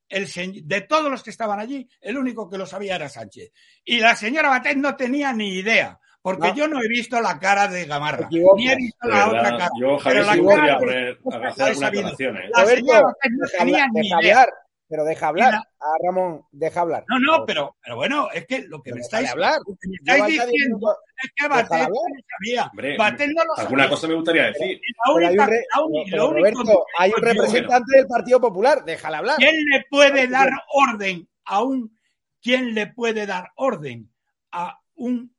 [0.08, 3.50] el señ- de todos los que estaban allí, el único que lo sabía era Sánchez.
[3.84, 6.54] Y la señora Batet no tenía ni idea, porque No.
[6.54, 9.70] yo no he visto la cara de Gamarra, ni he visto la otra cara.
[9.80, 12.18] yo, Javier, Pero la sí cara gustaría de- poner, la hacer algunas.
[12.54, 14.16] La señora Batet no tenía ni idea.
[14.40, 14.48] hablar,
[14.94, 15.54] pero deja hablar.
[15.54, 17.04] A Ramón, deja hablar.
[17.08, 19.54] No, no, pero, pero bueno, es que lo que Pero me estáis, hablar.
[19.66, 20.96] lo que me estáis diciendo minutos.
[21.24, 21.94] es que Batet no lo
[22.30, 22.64] sabía.
[22.70, 23.88] Hombre, no lo Alguna sabía.
[23.88, 24.80] cosa me gustaría decir.
[25.04, 29.36] Pero hay un, re- único Roberto, hay un representante del Partido Popular, déjala hablar.
[29.38, 31.92] ¿Quién le puede dar orden a un
[32.40, 34.12] quién le puede dar orden
[34.52, 35.33] a un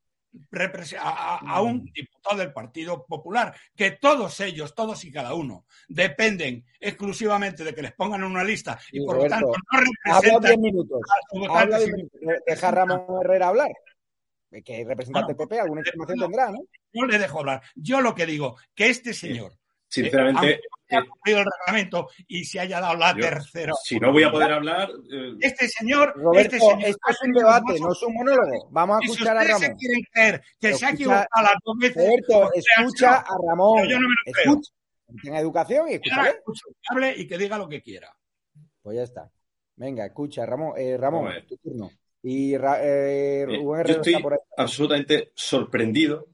[1.00, 1.66] a, a- a Mm.
[1.66, 3.56] un diputado del Partido Popular?
[3.76, 8.44] Que todos ellos, todos y cada uno, dependen exclusivamente de que les pongan en una
[8.44, 11.00] lista y Sí, por Roberto, lo tanto no Habla representan 10 minutos.
[11.02, 11.86] a sus Habla votantes.
[11.86, 12.42] 10 minutos.
[12.48, 13.72] Deja a Ramón Herrera hablar.
[14.64, 16.26] Que es representante Bueno, PP, alguna información no.
[16.28, 16.60] tendrá, ¿no?
[16.94, 17.62] No le dejo hablar.
[17.76, 19.52] Yo lo que digo, que este señor
[19.88, 23.74] Sinceramente, eh, cumplido el reglamento y se haya dado la yo, tercera.
[23.84, 27.32] si no voy a poder hablar, eh, Este señor, Roberto, este señor esto es un
[27.34, 28.68] debate, no es un monólogo.
[28.72, 29.78] Vamos a si escuchar a ustedes se Ramón.
[29.80, 33.76] quieren creer que Pero se ha escucha- equivocado las dos veces, Roberto, escucha a Ramón.
[33.82, 34.52] Pero yo no me lo creo.
[34.54, 34.72] Escucha.
[35.24, 36.10] Tenga educación y que
[36.90, 38.12] hable y que diga lo que quiera.
[38.82, 39.32] Pues ya está.
[39.78, 40.74] Venga, escucha, Ramón.
[40.78, 41.92] Eh, Ramón, tu turno.
[42.24, 44.40] Y eh, Bien, Rubén yo estoy está por ahí.
[44.58, 46.28] absolutamente sorprendido,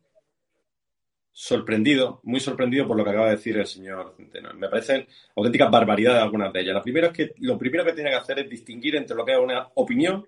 [1.31, 4.53] sorprendido, muy sorprendido por lo que acaba de decir el señor Centeno.
[4.53, 6.73] Me parecen auténticas barbaridades algunas de ellas.
[6.75, 9.31] La primera es que lo primero que tiene que hacer es distinguir entre lo que
[9.33, 10.27] es una opinión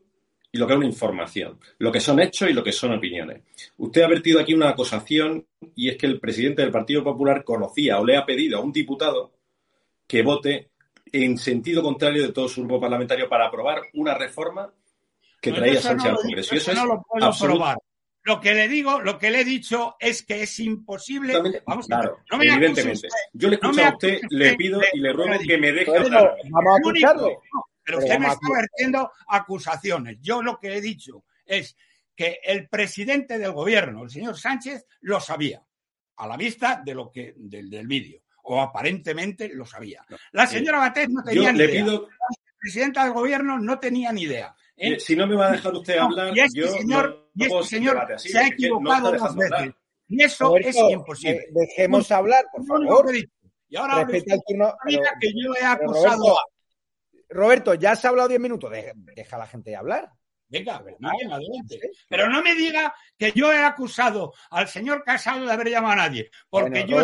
[0.51, 3.41] y lo que es una información, lo que son hechos y lo que son opiniones.
[3.77, 7.99] Usted ha vertido aquí una acusación y es que el presidente del Partido Popular conocía
[7.99, 9.31] o le ha pedido a un diputado
[10.07, 10.69] que vote
[11.11, 14.71] en sentido contrario de todo su grupo parlamentario para aprobar una reforma
[15.41, 16.55] que traía Sánchez no al Congreso.
[16.55, 17.77] Y eso eso es no lo puedo absoluto- probar.
[18.25, 21.33] Lo que le digo, lo que le he dicho es que es imposible.
[21.33, 23.07] Absolutamente, Vamos a ver, claro, no me acuse evidentemente.
[23.07, 23.19] usted.
[23.33, 25.97] Yo le no escucho me a usted, le pido y le ruego que me deje
[25.97, 26.35] hablar.
[26.49, 27.21] vamos a escucharlo.
[27.29, 30.17] no, pero Pero usted me vamos a está vertiendo acusaciones.
[30.21, 31.75] Yo lo que he dicho es
[32.15, 35.61] que el presidente del gobierno, el señor Sánchez, lo sabía
[36.15, 40.05] a la vista de lo que del, del vídeo o aparentemente lo sabía.
[40.31, 41.83] La señora Batet no tenía Yo ni le idea.
[41.83, 44.55] pido, La presidenta del gobierno no tenía ni idea.
[44.77, 44.93] ¿Eh?
[44.93, 47.45] eh, si no me va a dejar usted No, hablar, y este yo señor, no,
[47.45, 49.51] y no este señor así, se ha no equivocado dos veces.
[49.51, 49.75] hablar.
[50.07, 51.35] Y eso Roberto, es imposible.
[51.37, 53.15] eh, dejemos hablar, por favor.
[53.69, 54.75] Y ahora Respeta el turno.
[54.83, 56.45] pero- que yo he acusado Roberto, a-
[57.29, 58.69] Roberto, ya se ha hablado 10 minutos.
[58.69, 60.11] Deja, deja a la gente hablar.
[60.49, 61.79] Venga, adelante.
[62.07, 66.07] Pero no me diga que yo he acusado al señor Casado de haber llamado a
[66.07, 66.29] nadie.
[66.47, 66.97] Porque yo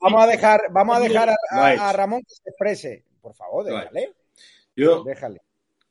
[0.00, 3.04] vamos a dejar, vamos a, dejar a, Ramón que se exprese.
[3.20, 4.12] Por favor, déjale.
[4.74, 5.40] Yo déjale.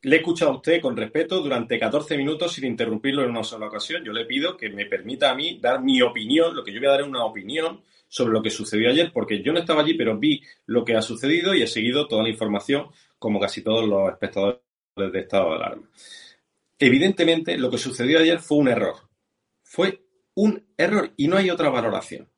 [0.05, 3.65] Le he escuchado a usted con respeto durante 14 minutos sin interrumpirlo en una sola
[3.65, 4.03] ocasión.
[4.03, 6.89] Yo le pido que me permita a mí dar mi opinión, lo que yo voy
[6.89, 9.95] a dar es una opinión sobre lo que sucedió ayer, porque yo no estaba allí,
[9.95, 12.85] pero vi lo que ha sucedido y he seguido toda la información,
[13.17, 14.59] como casi todos los espectadores
[14.95, 15.89] de estado de alarma.
[16.77, 18.95] Evidentemente, lo que sucedió ayer fue un error.
[19.63, 20.03] Fue
[20.35, 22.29] un error y no hay otra valoración.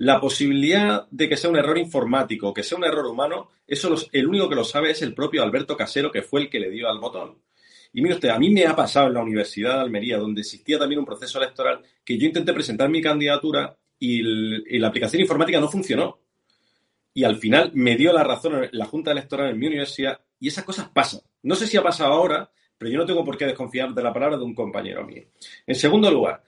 [0.00, 4.28] La posibilidad de que sea un error informático, que sea un error humano, eso el
[4.28, 6.88] único que lo sabe es el propio Alberto Casero, que fue el que le dio
[6.88, 7.38] al botón.
[7.92, 10.78] Y mire usted, a mí me ha pasado en la Universidad de Almería, donde existía
[10.78, 15.58] también un proceso electoral, que yo intenté presentar mi candidatura y, y la aplicación informática
[15.58, 16.20] no funcionó.
[17.12, 20.62] Y al final me dio la razón la Junta Electoral en mi universidad y esas
[20.62, 21.22] cosas pasan.
[21.42, 24.12] No sé si ha pasado ahora, pero yo no tengo por qué desconfiar de la
[24.12, 25.24] palabra de un compañero mío.
[25.66, 26.44] En segundo lugar,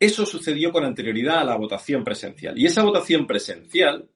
[0.00, 2.58] eso sucedió con anterioridad a la votación presencial.
[2.58, 4.08] Y esa votación presencial,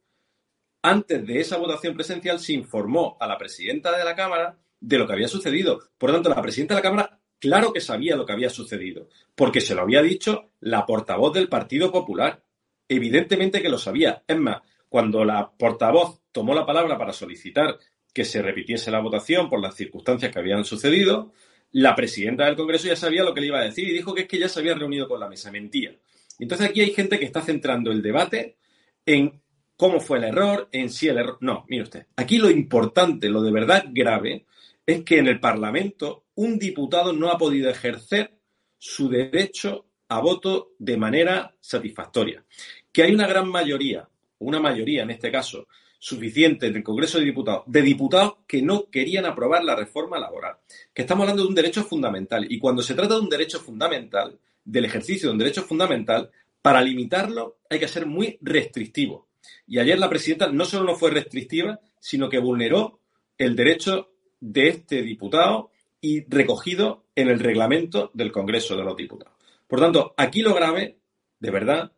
[0.83, 5.07] antes de esa votación presencial, se informó a la presidenta de la Cámara de lo
[5.07, 5.81] que había sucedido.
[5.99, 9.09] Por lo tanto, la presidenta de la Cámara, claro que sabía lo que había sucedido,
[9.35, 12.42] porque se lo había dicho la portavoz del Partido Popular.
[12.88, 14.25] Evidentemente que lo sabía.
[14.27, 17.79] Es más, cuando la portavoz tomó la palabra para solicitar
[18.14, 21.33] que se repitiese la votación por las circunstancias que habían sucedido,
[21.74, 24.22] la presidenta del Congreso ya sabía lo que le iba a decir y dijo que
[24.22, 25.50] es que ya se había reunido con la mesa.
[25.50, 25.92] Mentía.
[26.38, 28.56] Entonces aquí hay gente que está centrando el debate
[29.04, 29.42] en
[29.76, 31.38] cómo fue el error, en si el error.
[31.40, 32.06] No, mire usted.
[32.14, 34.46] Aquí lo importante, lo de verdad grave,
[34.87, 38.38] es que en el Parlamento un diputado no ha podido ejercer
[38.78, 42.44] su derecho a voto de manera satisfactoria.
[42.92, 44.08] Que hay una gran mayoría,
[44.38, 45.66] una mayoría en este caso,
[46.04, 50.56] suficiente en el Congreso de Diputados, de diputados que no querían aprobar la reforma laboral.
[50.92, 52.46] Que estamos hablando de un derecho fundamental.
[52.50, 56.82] Y cuando se trata de un derecho fundamental, del ejercicio de un derecho fundamental, para
[56.82, 59.28] limitarlo hay que ser muy restrictivo.
[59.66, 63.00] Y ayer la presidenta no solo no fue restrictiva, sino que vulneró
[63.38, 65.70] el derecho de este diputado
[66.02, 69.32] y recogido en el reglamento del Congreso de los Diputados.
[69.66, 70.98] Por tanto, aquí lo grave,
[71.40, 71.92] de verdad,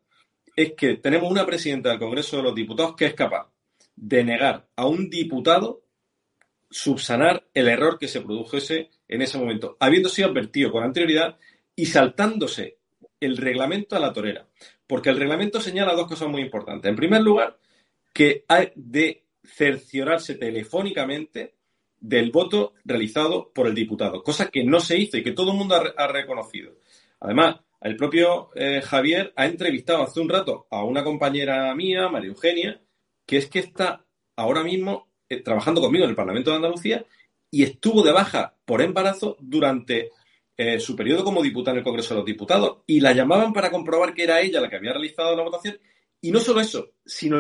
[0.55, 3.49] es que tenemos una presidenta del Congreso de los Diputados que es capaz
[3.97, 5.83] de negar a un diputado
[6.71, 11.39] subsanar el error que se produjese en ese momento, habiendo sido advertido con anterioridad
[11.75, 12.79] y saltándose
[13.21, 14.47] el reglamento a la torera.
[14.87, 16.89] Porque el reglamento señala dos cosas muy importantes.
[16.89, 17.59] En primer lugar,
[18.13, 21.55] que hay de cerciorarse telefónicamente
[21.99, 25.59] del voto realizado por el diputado, cosa que no se hizo y que todo el
[25.59, 26.77] mundo ha, reconocido.
[27.21, 32.31] Además, el propio eh, Javier ha entrevistado hace un rato a una compañera mía, María
[32.31, 32.81] Eugenia,
[33.27, 34.05] que es que está
[34.37, 37.05] ahora mismo eh, trabajando conmigo en el Parlamento de Andalucía
[37.51, 40.11] y estuvo de baja por embarazo durante
[40.57, 43.71] eh, su periodo como diputada en el Congreso de los Diputados y la llamaban para
[43.71, 45.79] comprobar que era ella la que había realizado la votación
[46.21, 47.37] y no solo eso, sino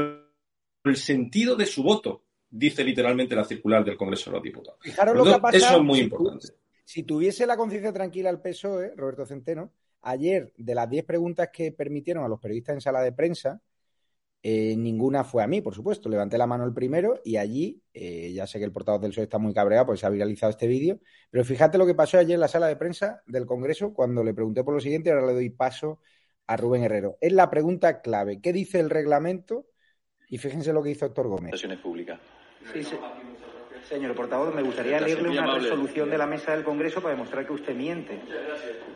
[0.85, 4.79] el sentido de su voto, dice literalmente la circular del Congreso de los Diputados.
[4.83, 6.49] Fijaros lo que ha pasado, eso es muy importante.
[6.85, 9.72] Si tuviese la conciencia tranquila el PSOE, Roberto Centeno,
[10.03, 13.61] ayer de las 10 preguntas que permitieron a los periodistas en sala de prensa,
[14.49, 16.09] eh, ninguna fue a mí, por supuesto.
[16.09, 19.25] Levanté la mano el primero y allí, eh, ya sé que el portavoz del PSOE
[19.25, 21.01] está muy cabreado, pues se ha viralizado este vídeo.
[21.31, 24.35] Pero fíjate lo que pasó ayer en la sala de prensa del Congreso cuando le
[24.35, 25.99] pregunté por lo siguiente y ahora le doy paso
[26.47, 27.19] a Rubén Herrero.
[27.21, 28.41] Es la pregunta clave.
[28.41, 29.67] ¿Qué dice el reglamento?
[30.29, 31.51] Y fíjense lo que hizo Héctor Gómez.
[31.51, 32.21] Sesiones públicas.
[32.73, 32.97] Sí, sí.
[33.89, 37.53] Señor portavoz, me gustaría leerle una resolución de la mesa del Congreso para demostrar que
[37.53, 38.21] usted miente.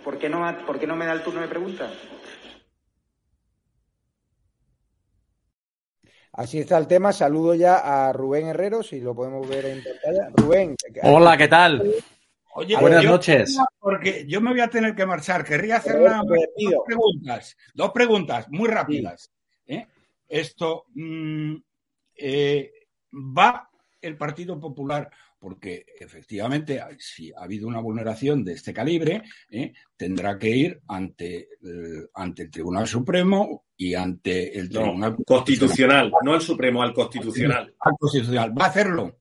[0.05, 1.91] ¿Por qué no, por qué no me da el turno de preguntas?
[6.33, 7.12] Así está el tema.
[7.12, 10.31] Saludo ya a Rubén Herrero, si lo podemos ver en pantalla.
[10.35, 10.77] Rubén.
[11.03, 11.93] Hola, ¿qué tal?
[12.81, 13.59] Buenas noches.
[13.79, 15.45] Porque yo me voy a tener que marchar.
[15.45, 17.57] Querría hacer dos preguntas.
[17.75, 19.31] Dos preguntas muy rápidas.
[19.66, 19.87] ¿eh?
[20.29, 21.57] Esto mm,
[22.16, 22.73] eh,
[23.12, 23.69] va
[24.03, 25.11] el Partido Popular
[25.41, 29.73] porque efectivamente, si ha habido una vulneración de este calibre, ¿eh?
[29.97, 31.49] tendrá que ir ante,
[32.15, 37.75] ante el Tribunal Supremo y ante el Tribunal Constitucional, no el Supremo, al Constitucional.
[37.81, 38.53] Al Constitucional.
[38.57, 39.19] Va a hacerlo.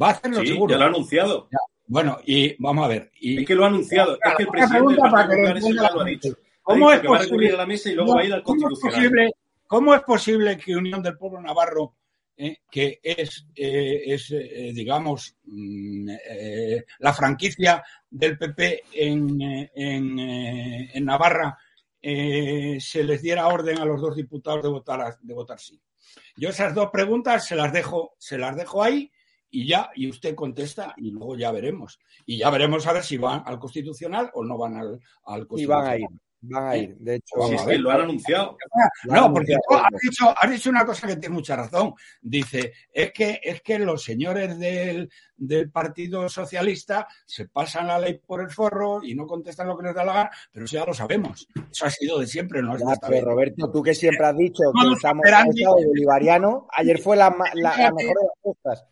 [0.00, 0.72] Va a hacerlo sí, seguro.
[0.72, 1.48] Ya lo ha anunciado.
[1.86, 3.10] Bueno, y vamos a ver.
[3.14, 3.40] Y...
[3.40, 4.18] Es que lo ha anunciado.
[4.22, 6.36] es que el presidente del lo ha dicho.
[6.62, 7.50] ¿Cómo es posible?
[7.50, 9.32] al.
[9.66, 11.94] ¿Cómo es posible que Unión del Pueblo Navarro
[12.36, 16.08] eh, que es, eh, es eh, digamos, mm,
[17.00, 19.40] la franquicia del PP en,
[19.74, 21.58] en, en Navarra,
[22.02, 25.80] se les diera orden a los dos diputados de votar, de votar sí.
[26.36, 29.12] Yo esas dos preguntas se las dejo, se las dejo ahí
[29.50, 31.98] y ya, y usted contesta y luego ya veremos.
[32.24, 35.58] Y ya veremos a ver si van al constitucional o no van al, al constitucional.
[35.58, 36.20] Y van a ir.
[36.42, 37.36] Van a ir, de hecho.
[37.78, 38.56] Lo han anunciado.
[39.04, 41.94] No, porque tú has dicho, has dicho una cosa que tiene mucha razón.
[42.20, 48.20] Dice, es que, es que los señores del, del Partido Socialista se pasan la ley
[48.24, 50.86] por el forro y no contestan lo que les da la gana, pero eso ya
[50.86, 51.46] lo sabemos.
[51.70, 52.76] Eso ha sido de siempre, ¿no?
[52.78, 56.98] Ya, pero Roberto, tú que siempre has dicho que estamos en un estado bolivariano, ayer
[56.98, 58.86] fue la, la, la mejor de las cosas.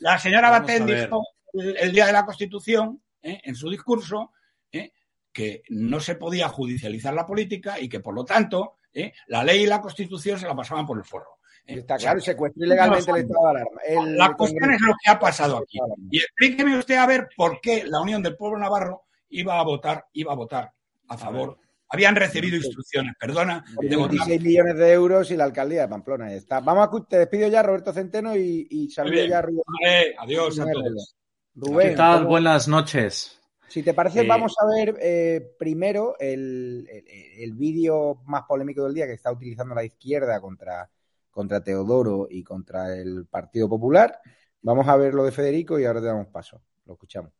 [0.00, 3.40] La señora Baten dijo el, el, día de la Constitución, ¿eh?
[3.44, 4.32] en su discurso,
[4.72, 4.92] ¿eh?
[5.34, 9.12] Que no se podía judicializar la política y que, por lo tanto, ¿eh?
[9.26, 11.38] la ley y la Constitución se la pasaban por el forro.
[11.66, 11.80] ¿eh?
[11.80, 13.80] Está claro, secuestró ilegalmente no, el estado de alarma.
[13.84, 15.78] El, la cuestión es lo que ha pasado aquí.
[16.08, 20.06] Y explíqueme usted a ver por qué la Unión del Pueblo Navarro iba a votar,
[20.12, 20.72] iba a votar
[21.08, 21.58] a favor.
[21.88, 23.64] Habían recibido instrucciones, perdona.
[23.80, 26.26] De 26 millones de euros y la alcaldía de Pamplona.
[26.26, 26.60] Ahí está.
[26.60, 29.62] Vamos a, te despido ya, Roberto Centeno, y, y saludo ya a Rubén.
[29.66, 31.16] Vale, adiós a todos.
[31.56, 32.24] Rubén, ¿Qué tal?
[32.24, 33.40] Buenas noches.
[33.74, 37.04] Si te parece, eh, vamos a ver eh, primero el, el,
[37.42, 40.88] el vídeo más polémico del día que está utilizando la izquierda contra,
[41.28, 44.20] contra Teodoro y contra el Partido Popular.
[44.62, 46.62] Vamos a ver lo de Federico y ahora te damos paso.
[46.86, 47.32] Lo escuchamos.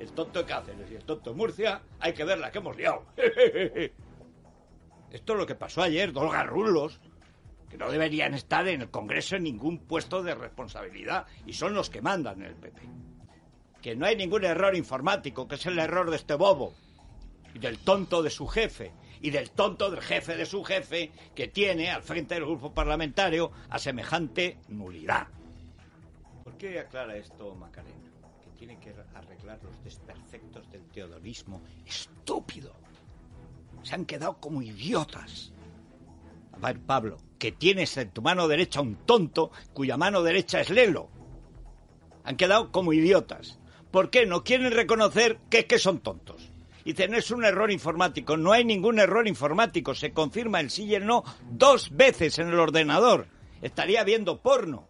[0.00, 2.74] El tonto de Cáceres y el tonto de Murcia, hay que ver la que hemos
[2.74, 3.04] liado.
[5.10, 7.02] Esto es lo que pasó ayer, dos garrulos
[7.68, 11.90] que no deberían estar en el Congreso en ningún puesto de responsabilidad y son los
[11.90, 13.13] que mandan en el PP
[13.84, 16.72] que no hay ningún error informático, que es el error de este bobo,
[17.52, 21.48] y del tonto de su jefe, y del tonto del jefe de su jefe, que
[21.48, 25.26] tiene al frente del grupo parlamentario a semejante nulidad.
[26.44, 28.10] ¿Por qué aclara esto Macarena?
[28.42, 31.60] Que tiene que arreglar los desperfectos del teodorismo.
[31.84, 32.72] Estúpido.
[33.82, 35.52] Se han quedado como idiotas.
[36.52, 40.70] A ver, Pablo, que tienes en tu mano derecha un tonto cuya mano derecha es
[40.70, 41.10] Lelo.
[42.24, 43.58] Han quedado como idiotas.
[43.94, 44.26] ¿Por qué?
[44.26, 46.50] No quieren reconocer que es que son tontos.
[46.84, 48.36] Dicen, es un error informático.
[48.36, 49.94] No hay ningún error informático.
[49.94, 53.28] Se confirma el sí y el no dos veces en el ordenador.
[53.62, 54.88] Estaría viendo porno.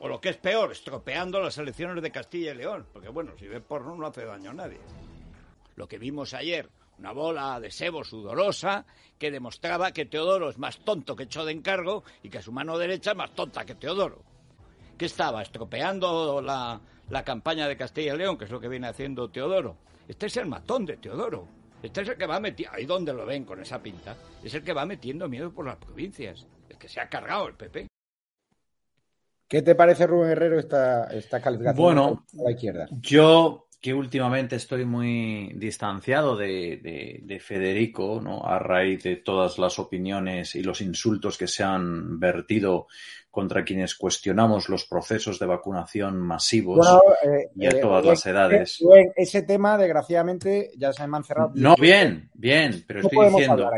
[0.00, 2.84] O lo que es peor, estropeando las elecciones de Castilla y León.
[2.92, 4.80] Porque bueno, si ve porno no hace daño a nadie.
[5.76, 8.86] Lo que vimos ayer, una bola de sebo sudorosa
[9.20, 12.76] que demostraba que Teodoro es más tonto que echó de encargo y que su mano
[12.76, 14.24] derecha es más tonta que Teodoro.
[14.98, 15.42] ¿Qué estaba?
[15.42, 19.76] Estropeando la, la campaña de Castilla y León, que es lo que viene haciendo Teodoro.
[20.06, 21.46] Este es el matón de Teodoro.
[21.82, 24.64] Este es el que va metiendo, ahí donde lo ven con esa pinta, es el
[24.64, 26.46] que va metiendo miedo por las provincias.
[26.68, 27.86] El que se ha cargado el PP.
[29.46, 32.88] ¿Qué te parece, Rubén Herrero, esta, esta calificación bueno, a la izquierda?
[33.00, 38.44] Yo que últimamente estoy muy distanciado de, de, de, Federico, ¿no?
[38.44, 42.88] A raíz de todas las opiniones y los insultos que se han vertido
[43.38, 48.08] contra quienes cuestionamos los procesos de vacunación masivos bueno, eh, y a eh, todas eh,
[48.08, 48.80] las edades.
[48.80, 51.52] Eh, ese tema, desgraciadamente, ya se me han cerrado.
[51.54, 53.70] No, bien, bien, pero no estoy diciendo.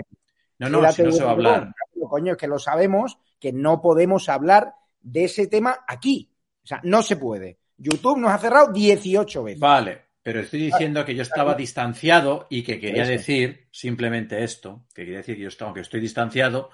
[0.61, 1.75] No, no, si no se va a hablar.
[2.09, 6.33] Coño, que lo sabemos, que no podemos hablar de ese tema aquí.
[6.64, 7.59] O sea, no se puede.
[7.77, 9.61] YouTube nos ha cerrado 18 veces.
[9.61, 15.03] Vale, pero estoy diciendo que yo estaba distanciado y que quería decir simplemente esto, que
[15.03, 16.70] quería decir que yo estaba, que estoy distanciado.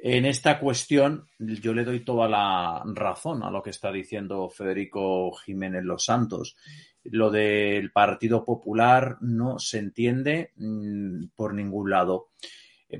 [0.00, 5.32] En esta cuestión, yo le doy toda la razón a lo que está diciendo Federico
[5.32, 6.56] Jiménez Los Santos.
[7.02, 12.28] Lo del Partido Popular no se entiende mmm, por ningún lado.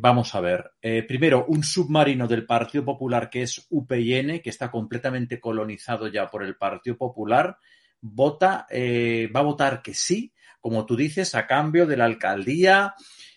[0.01, 0.73] Vamos a ver.
[0.83, 6.29] Eh, primero, un submarino del Partido Popular que es UPN, que está completamente colonizado ya
[6.29, 7.59] por el Partido Popular,
[8.01, 12.95] vota, eh, va a votar que sí, como tú dices, a cambio de la alcaldía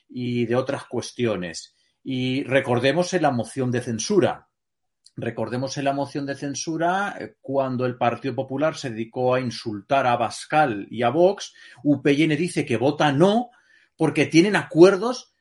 [0.09, 1.75] y de otras cuestiones.
[2.03, 4.49] Y recordemos la moción de censura.
[5.15, 10.15] Recordemos la moción de censura eh, cuando el Partido Popular se dedicó a insultar a
[10.15, 13.49] Bascal y a Vox, UPN dice que vota no
[13.97, 15.35] porque tienen acuerdos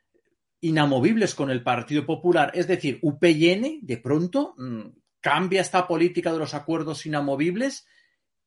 [0.61, 2.51] inamovibles con el Partido Popular.
[2.55, 4.88] Es decir, UPN de pronto mmm,
[5.20, 7.87] cambia esta política de los acuerdos inamovibles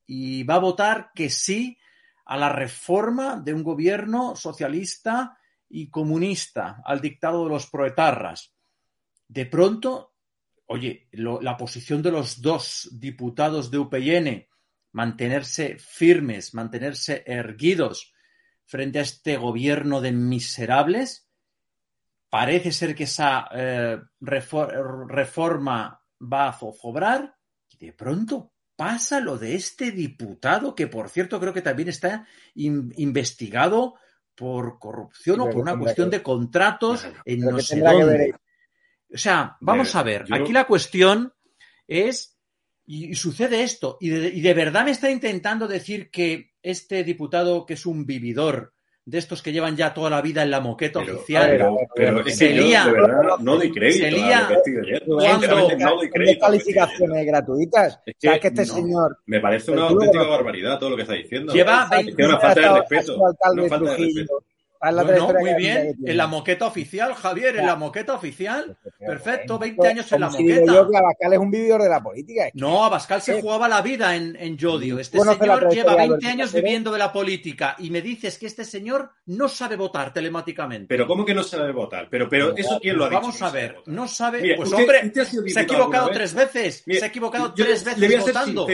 [0.05, 1.77] y va a votar que sí
[2.25, 5.37] a la reforma de un gobierno socialista
[5.73, 8.53] y comunista, al dictado de los proetarras.
[9.27, 10.13] De pronto,
[10.67, 14.47] oye, la posición de los dos diputados de UPN,
[14.91, 18.13] mantenerse firmes, mantenerse erguidos
[18.65, 21.27] frente a este gobierno de miserables,
[22.29, 27.35] parece ser que esa eh, reforma va a zozobrar
[27.67, 32.27] y de pronto pasa lo de este diputado que, por cierto, creo que también está
[32.53, 33.95] in investigado
[34.35, 38.35] por corrupción o por una cuestión de contratos en no sé dónde.
[39.13, 41.33] O sea, vamos a ver, aquí la cuestión
[41.87, 42.31] es
[42.85, 43.97] Y, y sucede esto.
[44.01, 48.05] Y de, y de verdad me está intentando decir que este diputado, que es un
[48.05, 48.72] vividor,
[49.05, 51.49] de estos que llevan ya toda la vida en la moqueta oficial.
[51.49, 54.41] Pero, pero es se que yo, lía, de verdad, no doy crédito se a lía
[54.41, 55.05] lo que estoy leyendo.
[55.17, 57.99] cuando- Sinceramente, no doy crédito que calificaciones gratuitas.
[58.05, 58.73] Es o sea, que que este no.
[58.73, 61.53] señor Me parece una Pero auténtica barbaridad todo lo que está diciendo.
[61.53, 63.15] Lleva Es que 20 es una falta de respeto.
[63.17, 64.43] Una falta de respeto.
[64.83, 65.95] ¿Sabes la Bueno, trayectoria muy que bien.
[66.05, 68.77] En la moqueta oficial, Javier, en la moqueta oficial.
[68.99, 70.73] Perfecto, 20 Como años en la moqueta.
[70.73, 72.49] yo que Abascal es un vividor de la política.
[72.53, 74.99] No, Abascal se Eh, jugaba la vida en, en Yodio.
[74.99, 78.37] Este señor lleva trayectoria de 20 Alberto años viviendo de la política y me dices
[78.37, 80.87] que este señor no sabe votar telemáticamente.
[80.87, 82.07] Pero ¿cómo que no se debe votar?
[82.09, 83.21] Pero, pero ¿eso quién lo ha dicho?
[83.21, 84.55] Vamos a ver, no sabe.
[84.57, 85.11] Pues hombre,
[85.47, 86.83] se ha equivocado tres veces.
[86.85, 88.67] Se ha equivocado tres veces Le voy a ser votando.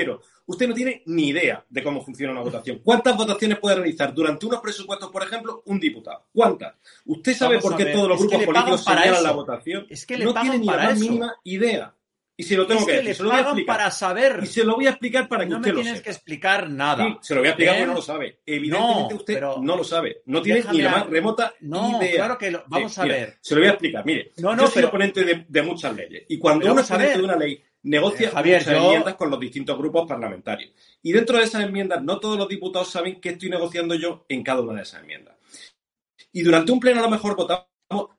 [0.50, 2.82] Usted no tiene ni idea de cómo funciona una votación.
[2.84, 6.26] ¿Cuántas votaciones puede realizar durante unos presupuestos, por ejemplo, un diputado?
[6.34, 6.74] ¿Cuántas?
[7.06, 9.22] ¿Usted sabe Vamos por qué ver, todos los grupos políticos señalan eso.
[9.24, 9.86] la votación?
[9.92, 11.04] Es que le no pagan tiene ni la para más eso.
[11.08, 11.94] mínima idea.
[12.40, 13.16] Y se lo tengo Es que que decir.
[13.16, 13.76] Se lo voy a explicar.
[13.78, 14.40] para saber.
[14.42, 16.04] Y se lo voy a explicar para que No me usted lo tienes sepa.
[16.06, 17.04] que explicar nada.
[17.06, 17.78] Sí, se lo voy a explicar ¿Eh?
[17.80, 18.40] porque no lo sabe.
[18.46, 20.22] Evidentemente No, usted no lo sabe.
[20.26, 22.16] No tiene ni la a- más remota No, idea.
[22.16, 23.38] claro que lo- vamos a mira, ver.
[23.42, 24.06] Se lo voy a explicar.
[24.06, 26.24] Mire, No, no, yo soy pero- oponente de, de muchas leyes.
[26.30, 27.18] Y cuando uno es vamos a ponente ver.
[27.18, 30.72] de una ley, negocia Eh, Javier, muchas yo- enmiendas con los distintos grupos parlamentarios.
[31.04, 34.44] Y dentro de esas enmiendas, no todos los diputados saben qué estoy negociando yo en
[34.44, 35.36] cada una de esas enmiendas.
[36.32, 37.66] Y durante un pleno a lo mejor votamos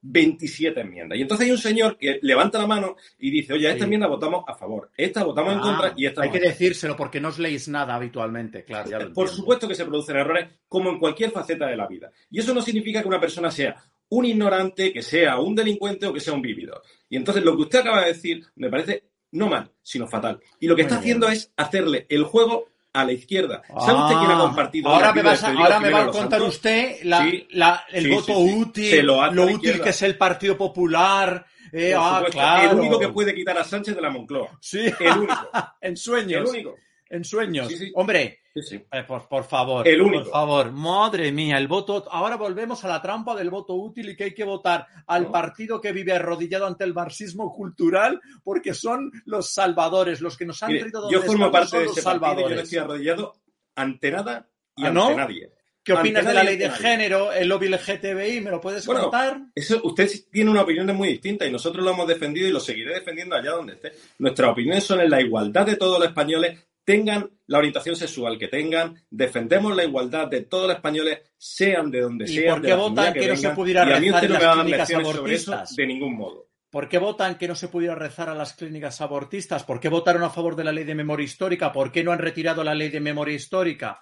[0.03, 1.19] 27 enmiendas.
[1.19, 3.85] Y entonces hay un señor que levanta la mano y dice, oye, a esta Sí.
[3.85, 6.33] enmienda votamos a favor, esta votamos en Ah, contra y esta hay no.
[6.35, 8.91] que decírselo porque no os leéis nada habitualmente, claro.
[8.91, 12.11] ya lo Por supuesto que se producen errores, como en cualquier faceta de la vida.
[12.31, 13.77] Y eso no significa que una persona sea
[14.09, 16.83] un ignorante, que sea un delincuente o que sea un vividor.
[17.09, 20.41] Y entonces lo que usted acaba de decir me parece no mal, sino fatal.
[20.59, 21.01] Y lo que Muy está bien.
[21.23, 23.63] haciendo es hacerle el juego a la izquierda.
[23.69, 24.89] ¿Sabe usted quién ha Ah, compartido?
[24.89, 27.49] Ahora me, vida vas de a, Federico ahora me va a contar usted la, Sí,
[27.51, 31.47] la- el sí, voto sí, útil, lo útil que es el Partido Popular.
[31.73, 32.73] Eh, ah, claro.
[32.73, 34.59] El único que puede quitar a Sánchez de la Moncloa.
[34.61, 35.51] Sí, El único.
[35.81, 36.41] en sueños.
[36.43, 36.77] El único.
[37.09, 37.73] En sueños.
[37.95, 38.85] Hombre, Sí, sí.
[38.93, 39.87] eh, por, por favor.
[39.87, 40.25] El único.
[40.25, 40.73] Por favor.
[40.73, 42.05] Madre mía, el voto.
[42.11, 45.31] Ahora volvemos a la trampa del voto útil y que hay que votar al No.
[45.33, 50.63] partido que vive arrodillado ante el marxismo cultural porque son los salvadores, los que nos
[50.65, 52.63] han traído donde yo formo parte de ese partido y yo no salvadores.
[52.65, 53.35] estoy arrodillado
[53.77, 55.17] ante nada y ¿Ah, ante no?
[55.17, 55.53] nadie.
[55.83, 58.41] ¿Qué opinas de la ley de género, el lobby LGTBI?
[58.43, 59.41] ¿Me lo puedes Bueno, contar?
[59.55, 62.95] Eso, usted tiene una opinión muy distinta y nosotros lo hemos defendido y lo seguiré
[62.95, 63.93] defendiendo allá donde esté.
[64.19, 66.59] Nuestras opiniones son en la igualdad de todos los españoles,
[66.91, 72.01] tengan la orientación sexual que tengan, defendemos la igualdad de todos los españoles, sean de
[72.01, 72.55] donde ¿Y sean.
[72.55, 74.43] por de qué la votan que no se pudiera y a mí rezar en las
[74.43, 75.77] a dar clínicas abortistas?
[75.77, 76.49] de ningún modo.
[76.69, 79.63] ¿Por qué votan que no se pudiera rezar a las clínicas abortistas?
[79.63, 81.73] ¿Por qué votaron a favor de la ley de memoria histórica?
[81.73, 84.01] ¿Por qué no han retirado la ley de memoria histórica?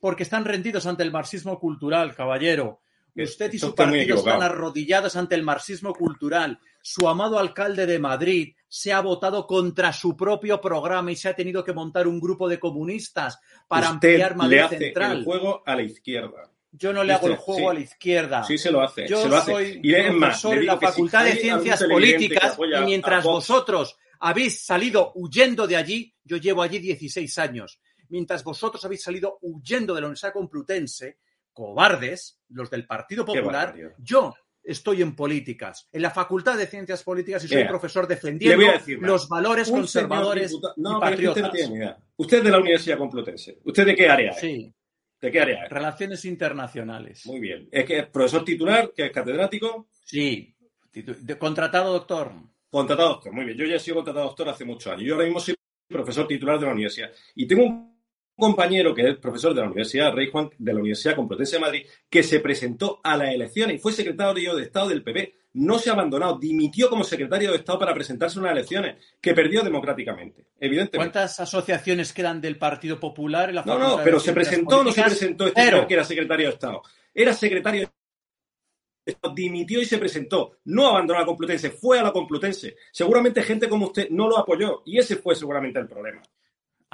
[0.00, 2.80] Porque están rendidos ante el marxismo cultural, caballero.
[3.16, 6.58] Usted y su partido están arrodillados ante el marxismo cultural.
[6.86, 11.34] Su amado alcalde de Madrid se ha votado contra su propio programa y se ha
[11.34, 15.16] tenido que montar un grupo de comunistas para usted ampliar Madrid le hace Central.
[15.16, 16.52] el juego a la izquierda.
[16.72, 17.66] Yo no le hago el juego sí.
[17.68, 18.44] a la izquierda.
[18.44, 19.08] Sí, se lo hace.
[19.08, 19.52] Yo se lo hace.
[19.52, 23.96] soy y es más, profesor en la si Facultad de Ciencias Políticas y mientras vosotros
[24.20, 27.80] habéis salido huyendo de allí, yo llevo allí 16 años.
[28.10, 31.16] Mientras vosotros habéis salido huyendo de la Universidad Complutense,
[31.50, 34.34] cobardes, los del Partido Popular, yo
[34.64, 38.66] estoy en políticas, en la Facultad de Ciencias Políticas y soy Mira, profesor defendiendo
[39.00, 41.54] los valores conservadores y usted no patriotas.
[41.70, 41.96] idea.
[42.16, 43.58] Usted es de la Universidad Complutense.
[43.64, 44.38] ¿Usted de qué área es?
[44.40, 44.72] Sí,
[45.20, 45.70] ¿De qué área es?
[45.70, 47.24] relaciones internacionales.
[47.26, 47.68] Muy bien.
[47.70, 49.88] ¿Es que es profesor titular, que es catedrático?
[50.04, 50.54] Sí,
[50.92, 52.32] titu- de- contratado doctor.
[52.70, 53.32] Contratado doctor.
[53.32, 53.56] Muy bien.
[53.56, 55.02] Yo ya he sido contratado doctor hace muchos años.
[55.04, 55.54] Yo ahora mismo soy
[55.88, 57.10] profesor titular de la universidad.
[57.34, 57.93] Y tengo un
[58.36, 61.86] compañero que es profesor de la Universidad, Rey Juan, de la Universidad Complutense de Madrid,
[62.08, 65.34] que se presentó a las elecciones y fue secretario de Estado del PP.
[65.54, 69.34] No se ha abandonado, dimitió como secretario de Estado para presentarse a unas elecciones que
[69.34, 70.96] perdió democráticamente, evidentemente.
[70.96, 74.90] ¿Cuántas asociaciones quedan del Partido Popular en la No, no, pero se presentó o no
[74.90, 76.82] se presentó este señor que era secretario de Estado.
[77.14, 80.58] Era secretario de Estado, dimitió y se presentó.
[80.64, 82.74] No abandonó la Complutense, fue a la Complutense.
[82.90, 86.20] Seguramente gente como usted no lo apoyó y ese fue seguramente el problema.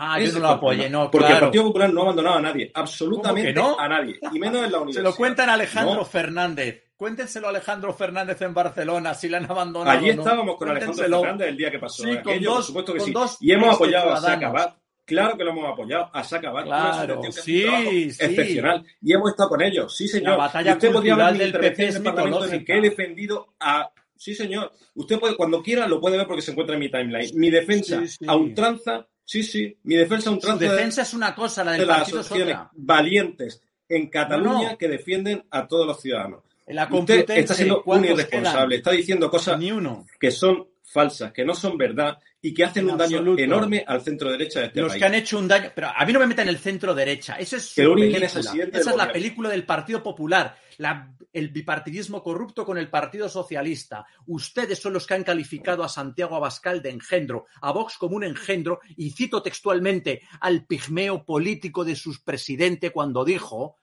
[0.03, 1.41] Ah, yo no lo apoyé, no, Porque el.
[1.41, 4.83] Partido Popular no ha abandonado a nadie, absolutamente a nadie, y menos en la Se
[4.83, 5.05] universidad.
[5.05, 6.05] lo cuentan a Alejandro No.
[6.05, 6.85] Fernández.
[6.97, 9.99] Cuéntenselo a Alejandro Fernández en Barcelona, si le han abandonado.
[9.99, 11.03] Allí estábamos con Alejandro.
[11.21, 12.03] Fernández el día que pasó.
[12.03, 13.13] Sí, con aquello, dos- por supuesto que con sí.
[13.13, 14.21] dos Y hemos este apoyado a.
[14.21, 14.77] Sacabat.
[15.07, 16.65] Claro que lo hemos apoyado a Sacabat.
[16.67, 17.65] Claro, sí.
[17.65, 18.85] Excepcional.
[19.03, 19.97] Y hemos estado con ellos.
[19.97, 20.31] Sí, señor.
[20.33, 22.81] La batalla usted podría ver del PP es en el Parlamento en el que he
[22.81, 23.91] defendido a...
[24.17, 24.71] Sí, señor.
[24.95, 27.31] Usted puede, cuando quiera, lo puede ver porque se encuentra en mi timeline.
[27.39, 28.25] Mi defensa Sí, sí.
[28.29, 29.07] a ultranza...
[29.25, 29.77] Sí, sí.
[29.85, 32.21] Mi defensa a Su ultranza de- defensa es una cosa, la de del las partido
[32.21, 32.71] es asociaciones otra.
[32.75, 34.79] valientes en Cataluña No, no.
[34.79, 36.43] que defienden a todos los ciudadanos.
[36.69, 38.73] La Usted está siendo un ¿cuántos irresponsable, quedan?
[38.79, 40.07] está diciendo cosas Ni uno.
[40.21, 44.01] que son falsas, que no son verdad y que hacen En un daño enorme al
[44.03, 45.01] centro derecha de este Los país.
[45.01, 45.71] que han hecho un daño.
[45.75, 47.35] Pero a mí no me metan el centro derecha.
[47.35, 48.27] Esa es su película.
[48.27, 49.13] es Esa es la gobierno.
[49.13, 50.57] película del Partido Popular.
[50.79, 54.07] la- el bipartidismo corrupto con el Partido Socialista.
[54.25, 58.25] Ustedes son los que han calificado a Santiago Abascal de engendro, a Vox como un
[58.25, 63.77] engendro, y cito textualmente al pigmeo político de su presidente cuando dijo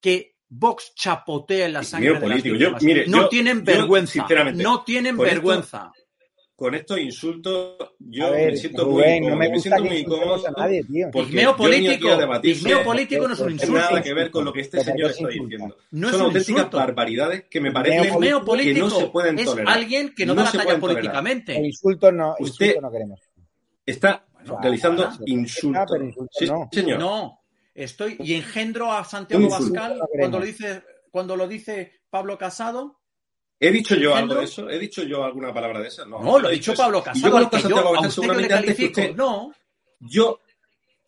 [0.00, 2.42] que Vox chapotea en la sangre de las.
[2.44, 4.12] Yo, mire, no yo- tienen yo, vergüenza.
[4.12, 5.90] sinceramente, no tienen vergüenza.
[6.56, 9.36] Con estos insultos, yo ver, me siento Rubén, muy no incómodo.
[9.38, 10.46] me me gusta siento que muy incómodo.
[10.46, 11.10] a nadie, tío.
[11.10, 13.80] Pigmeo político, debatir pigmeo político no es un no tiene insulto.
[13.90, 15.48] nada que ver con lo que este Pero señor es está insulto.
[15.50, 15.76] diciendo.
[15.90, 16.76] No es Son auténticas insulto.
[16.76, 19.74] barbaridades que me parecen Pigmeo que no se pueden es tolerar.
[19.76, 21.02] alguien que no, da la se talla pueden tolerar.
[21.02, 21.54] políticamente.
[21.54, 23.20] Insultos no, Usted- insultos no queremos.
[23.84, 25.84] Está Bueno, realizando insultos.
[25.90, 26.68] pero insultos Sí, no.
[26.72, 26.98] señor.
[27.00, 27.40] No,
[27.74, 29.72] estoy y engendro a Santiago insulto.
[29.74, 33.00] Bascal No cuando lo dice cuando lo dice Pablo Casado.
[33.68, 34.68] ¿He dicho yo algo de eso?
[34.68, 36.04] ¿He dicho yo alguna palabra de esa?
[36.04, 36.74] No, No, lo ha he dicho.
[36.74, 37.26] Pablo yo Casado.
[37.26, 39.14] al conozco a yo, Santiago yo le seguramente antes que usted.
[39.16, 39.52] No,
[40.00, 40.40] Yo,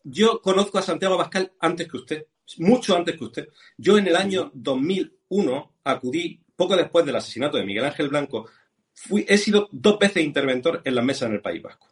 [0.03, 2.25] yo conozco a Santiago Abascal antes que usted,
[2.57, 3.49] mucho antes que usted.
[3.77, 8.49] Yo en el año 2001 acudí, poco después del asesinato de Miguel Ángel Blanco,
[8.93, 11.87] fui, he sido dos veces interventor en la mesa en el País Vasco,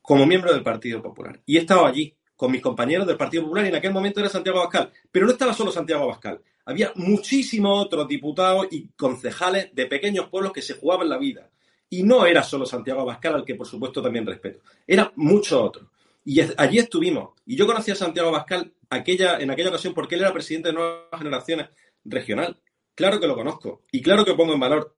[0.00, 1.40] como miembro del Partido Popular.
[1.44, 4.28] Y he estado allí con mis compañeros del Partido Popular y en aquel momento era
[4.28, 4.92] Santiago Abascal.
[5.10, 6.40] Pero no estaba solo Santiago Abascal.
[6.68, 11.48] Había muchísimos otros diputados y concejales de pequeños pueblos que se jugaban la vida.
[11.88, 14.60] Y no era solo Santiago Abascal, al que por supuesto también respeto.
[14.86, 15.88] Eran muchos otros.
[16.26, 17.30] Y allí estuvimos.
[17.46, 20.74] Y yo conocí a Santiago Abascal aquella, en aquella ocasión porque él era presidente de
[20.74, 21.68] Nuevas Generaciones
[22.04, 22.60] Regional.
[22.94, 23.84] Claro que lo conozco.
[23.90, 24.94] Y claro que pongo en valor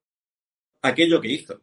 [0.82, 1.60] aquello que hizo.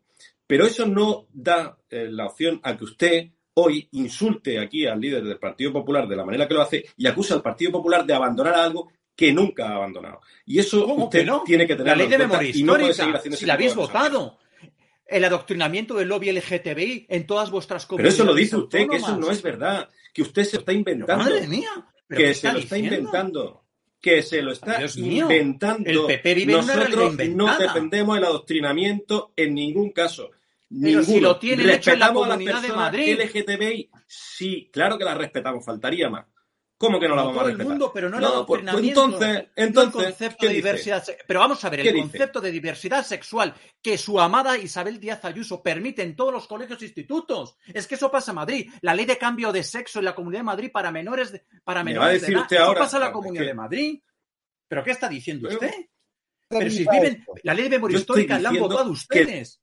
[0.48, 5.26] Pero eso no da eh, la opción a que usted hoy insulte aquí al líder
[5.26, 8.14] del Partido Popular de la manera que lo hace y acusa al Partido Popular de
[8.14, 10.22] abandonar algo que nunca ha abandonado.
[10.46, 11.44] Y eso ¿cómo usted que no?
[11.44, 13.54] tiene que tener La ley de memoria y no puede seguir histórica, haciendo si la
[13.56, 14.38] habéis votado.
[15.08, 18.98] El adoctrinamiento del lobby LGTBI en todas vuestras Pero comunidades eso lo dice usted, que
[18.98, 21.24] eso no es verdad, que usted se lo está inventando.
[21.24, 21.70] Madre mía,
[22.08, 23.64] ¿pero que se lo está inventando.
[24.00, 25.90] Que se lo está mío, inventando.
[25.90, 30.30] el PP vive en una Nosotros no defendemos el adoctrinamiento en ningún caso.
[30.70, 33.20] Pero si lo tienen hecho en la Respetamos a las Comunidad de Madrid.
[33.20, 33.90] LGTBI.
[34.06, 36.26] Sí, claro que las respetamos, faltaría más.
[36.80, 37.70] ¿Cómo que no la vamos a todo el respetar?
[37.72, 39.06] mundo, pero no el pues- pues adoctrinamiento.
[39.06, 41.04] entonces, No el entonces, concepto ¿qué de diversidad.
[41.28, 42.08] Pero vamos a ver, ¿Qué el dice?
[42.10, 46.80] concepto de diversidad sexual que su amada Isabel Díaz Ayuso permite en todos los colegios
[46.82, 47.58] e institutos.
[47.74, 48.72] Es que eso pasa en Madrid.
[48.82, 51.84] La ley de cambio de sexo en la Comunidad de Madrid para menores de, para
[51.84, 52.42] Me menores va a de decir edad.
[52.44, 54.00] usted Eso ahora, pasa en la Comunidad que- de Madrid.
[54.68, 55.86] ¿Pero qué está diciendo Pero- usted?
[56.50, 59.62] Pero si viven, la ley de memoria histórica la han votado ustedes.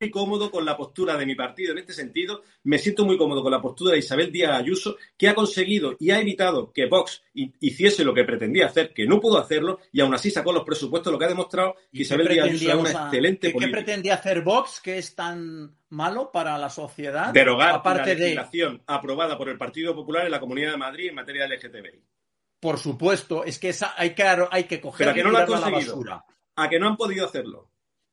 [0.00, 2.42] Muy cómodo con la postura de mi partido en este sentido.
[2.64, 6.10] Me siento muy cómodo con la postura de Isabel Díaz Ayuso, que ha conseguido y
[6.10, 10.00] ha evitado que Vox hi- hiciese lo que pretendía hacer, que no pudo hacerlo, y
[10.00, 12.68] aún así sacó los presupuestos, lo que ha demostrado que ¿Y Isabel qué Díaz Ayuso
[12.70, 13.76] es una excelente ¿qué, qué política.
[13.76, 17.34] pretendía hacer Vox que es tan malo para la sociedad?
[17.34, 21.08] Derogar Aparte la de, legislación aprobada por el Partido Popular en la Comunidad de Madrid
[21.10, 22.02] en materia de LGTBI.
[22.58, 25.30] por supuesto, es que esa hay que, hay que coger Pero a que y no
[25.30, 25.96] lo han tirarla a la conseguido.
[25.96, 26.24] basura.
[26.56, 27.69] A que no han podido hacerlo.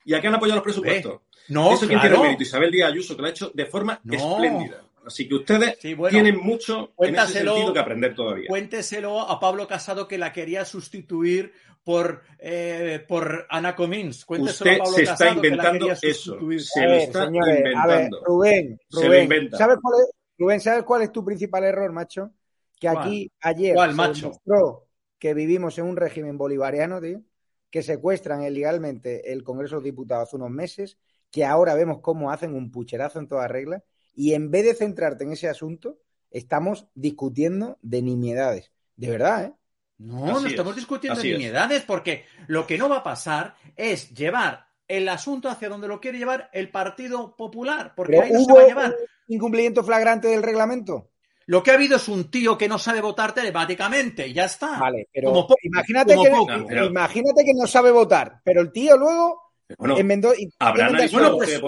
[0.08, 1.20] Y a que han apoyado los presupuestos.
[1.49, 2.01] No, Eso claro.
[2.01, 2.43] tiene el mérito.
[2.43, 4.16] Isabel Díaz Ayuso, que lo ha hecho de forma No.
[4.16, 4.84] espléndida.
[5.05, 8.47] Así que ustedes Sí, bueno, tienen mucho en ese sentido que aprender todavía.
[8.47, 11.53] Cuénteselo a Pablo Casado que la quería sustituir
[11.84, 14.26] por, eh, por Ana Comins.
[14.26, 16.38] Cuénteselo Usted a Pablo se está Casado que la inventando eso.
[16.60, 17.68] Se A lo ver, está señores, a ver,
[18.01, 18.24] inventando.
[18.26, 19.58] Rubén, Se lo Rubén, inventa.
[19.58, 22.32] ¿sabes cuál es, Rubén, ¿sabes cuál es tu principal error, macho?
[22.80, 22.97] Que ¿Cuál?
[22.97, 24.22] aquí ayer ¿Cuál, se macho?
[24.22, 24.88] demostró
[25.20, 27.22] que vivimos en un régimen bolivariano, tío,
[27.70, 30.97] que secuestran ilegalmente el Congreso de los Diputados hace unos meses,
[31.32, 35.24] que ahora vemos cómo hacen un pucherazo en toda regla, y en vez de centrarte
[35.26, 35.99] en ese asunto,
[36.32, 38.72] estamos discutiendo de nimiedades.
[38.95, 39.53] De verdad, ¿eh?
[39.99, 41.38] No, Así no es, estamos discutiendo así es.
[41.38, 45.99] nimiedades porque lo que no va a pasar es llevar el asunto hacia donde lo
[45.99, 48.91] quiere llevar el Partido Popular, porque Pero ahí no se va a llevar.
[49.28, 51.09] un incumplimiento flagrante del reglamento.
[51.48, 54.78] Lo que ha habido es un tío que no sabe votar telemáticamente y ya está.
[54.80, 56.58] Vale, pero Como imagínate, como que.
[56.58, 59.41] No, pero- imagínate que no sabe votar, pero el tío luego
[59.78, 61.62] Bueno, enmendó analizado el pues.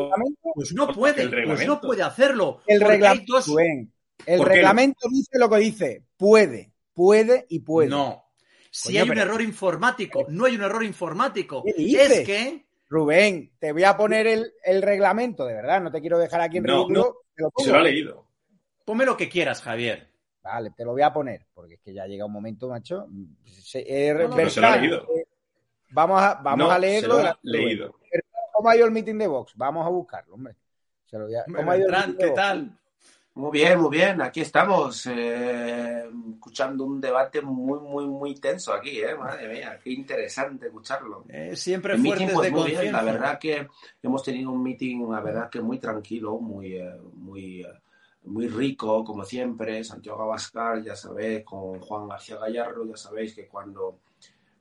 [0.54, 1.82] Pues no puede, el pues no reglamento.
[1.82, 2.62] puede hacerlo.
[2.68, 3.50] El reglamento, dos-
[4.26, 7.90] el reglamento dice lo que dice, puede, puede y puede.
[7.90, 8.26] No.
[8.72, 11.64] Si Coño, hay un error informático, no hay un error informático.
[11.66, 16.18] Es que Rubén, te voy a poner el, el reglamento, de verdad, no te quiero
[16.20, 17.16] dejar aquí en No, ridículo.
[17.38, 18.26] no, se lo ha leído.
[18.90, 20.08] Ponme lo que quieras, Javier.
[20.42, 23.08] Vale, te lo voy a poner, porque es que ya llega un momento, macho.
[23.46, 25.04] Se- eh, No, no, pero se lo ha leído.
[25.16, 25.26] eh,
[25.92, 27.08] Vamos a, vamos No, a se leerlo.
[27.10, 27.96] lo de ha leído.
[28.52, 29.54] ¿Cómo ha ido el meeting de Vox?
[29.56, 30.56] Vamos a buscarlo, hombre.
[31.06, 32.80] Se lo voy a- ¿Cómo Bertrand, ¿qué tal?
[33.36, 34.22] Muy bien, muy bien.
[34.24, 39.14] Aquí estamos eh, escuchando un debate muy, muy, muy tenso aquí, ¿eh?
[39.14, 41.26] Madre mía, qué interesante escucharlo.
[41.30, 42.92] Eh, siempre El fuertes meeting, pues, de muy bien.
[42.92, 43.68] La verdad que
[44.02, 47.68] hemos tenido un meeting, la verdad que muy tranquilo, muy, eh, muy, eh,
[48.30, 49.84] muy rico, como siempre.
[49.84, 54.00] Santiago Abascal, ya sabéis, con Juan García Gallardo, ya sabéis que cuando,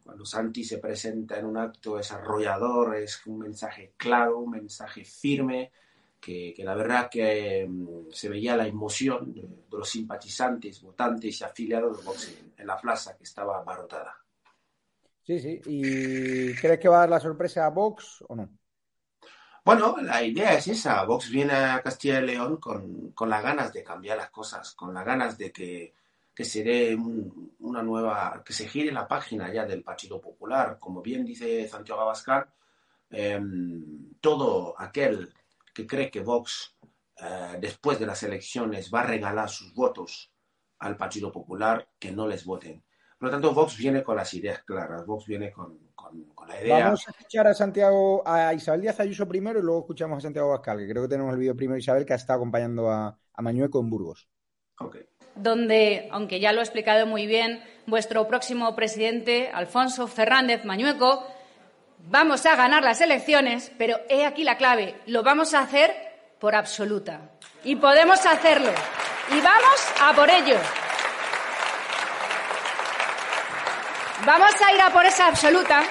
[0.05, 5.05] cuando Santi se presenta en un acto es arrollador, es un mensaje claro, un mensaje
[5.05, 5.71] firme,
[6.21, 11.45] que, que la verdad que mm, se veía la emoción de, los simpatizantes, votantes y
[11.45, 14.17] afiliados de en, en la plaza que estaba abarrotada.
[15.23, 15.61] Sí, sí.
[15.67, 18.58] ¿Y crees que va a dar la sorpresa a Vox o no?
[19.69, 21.05] Bueno, la idea es esa.
[21.05, 24.95] Vox viene a Castilla y León con, con las ganas de cambiar las cosas, con
[24.95, 25.93] las ganas de que,
[26.35, 30.79] que se dé un- una nueva, que se gire la página ya del Partido Popular.
[30.81, 32.47] Como bien dice Santiago Abascal,
[33.11, 35.35] em, todo aquel
[35.75, 36.75] que cree que Vox
[37.21, 40.31] eh, después de las elecciones va a regalar sus votos
[40.79, 42.83] al Partido Popular, que no les voten.
[43.19, 46.61] Por lo tanto, Vox viene con las ideas claras, Vox viene con, con- con la
[46.63, 46.85] idea.
[46.85, 50.49] Vamos a escuchar a Santiago, a Isabel Díaz Ayuso primero y luego escuchamos a Santiago
[50.53, 53.43] Abascal, que creo que tenemos el vídeo primero Isabel, que ha estado acompañando a, a
[53.43, 54.29] Mañueco en Burgos.
[55.35, 61.25] donde, aunque ya lo he explicado muy bien, vuestro próximo presidente, Alfonso Fernández Mañueco,
[62.11, 65.93] vamos a ganar las elecciones, pero he aquí la clave, lo vamos a hacer
[66.39, 67.33] por absoluta.
[67.65, 68.71] Y podemos hacerlo.
[69.31, 70.57] Y vamos a por ello.
[74.29, 75.83] Vamos a ir a por esa absoluta,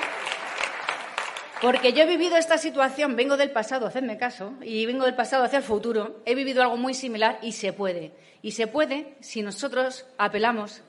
[1.59, 5.43] porque yo he vivido esta situación, vengo del pasado, hacedme caso, y vengo del pasado
[5.43, 8.11] hacia el futuro, he vivido algo muy similar y se puede.
[8.43, 10.83] Y se puede si nosotros apelamos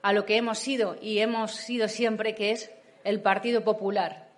[0.00, 2.70] a lo que hemos sido y hemos sido siempre, que es
[3.02, 4.28] el Partido Popular.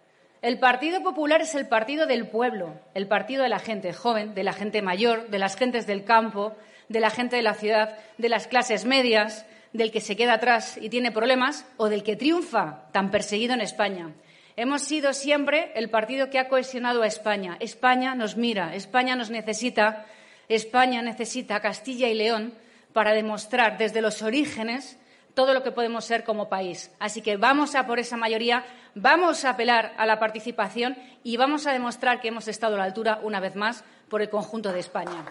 [0.41, 4.43] El Partido Popular es el partido del pueblo, el partido de la gente joven, de
[4.43, 6.57] la gente mayor, de las gentes del campo,
[6.89, 9.45] de la gente de la ciudad, de las clases medias,
[9.75, 13.61] del que se queda atrás y tiene problemas o del que triunfa, tan perseguido en
[13.61, 14.15] España.
[14.57, 17.57] Hemos sido siempre el partido que ha cohesionado a España.
[17.59, 20.07] España nos mira, España nos necesita,
[20.49, 22.55] España necesita a Castilla y León
[22.93, 24.97] para demostrar desde los orígenes
[25.35, 26.93] todo lo que podemos ser como país.
[27.01, 28.65] Así que vamos a por esa mayoría,
[28.95, 32.85] vamos a apelar a la participación y vamos a demostrar que hemos estado a la
[32.85, 35.25] altura, una vez más, por el conjunto de España.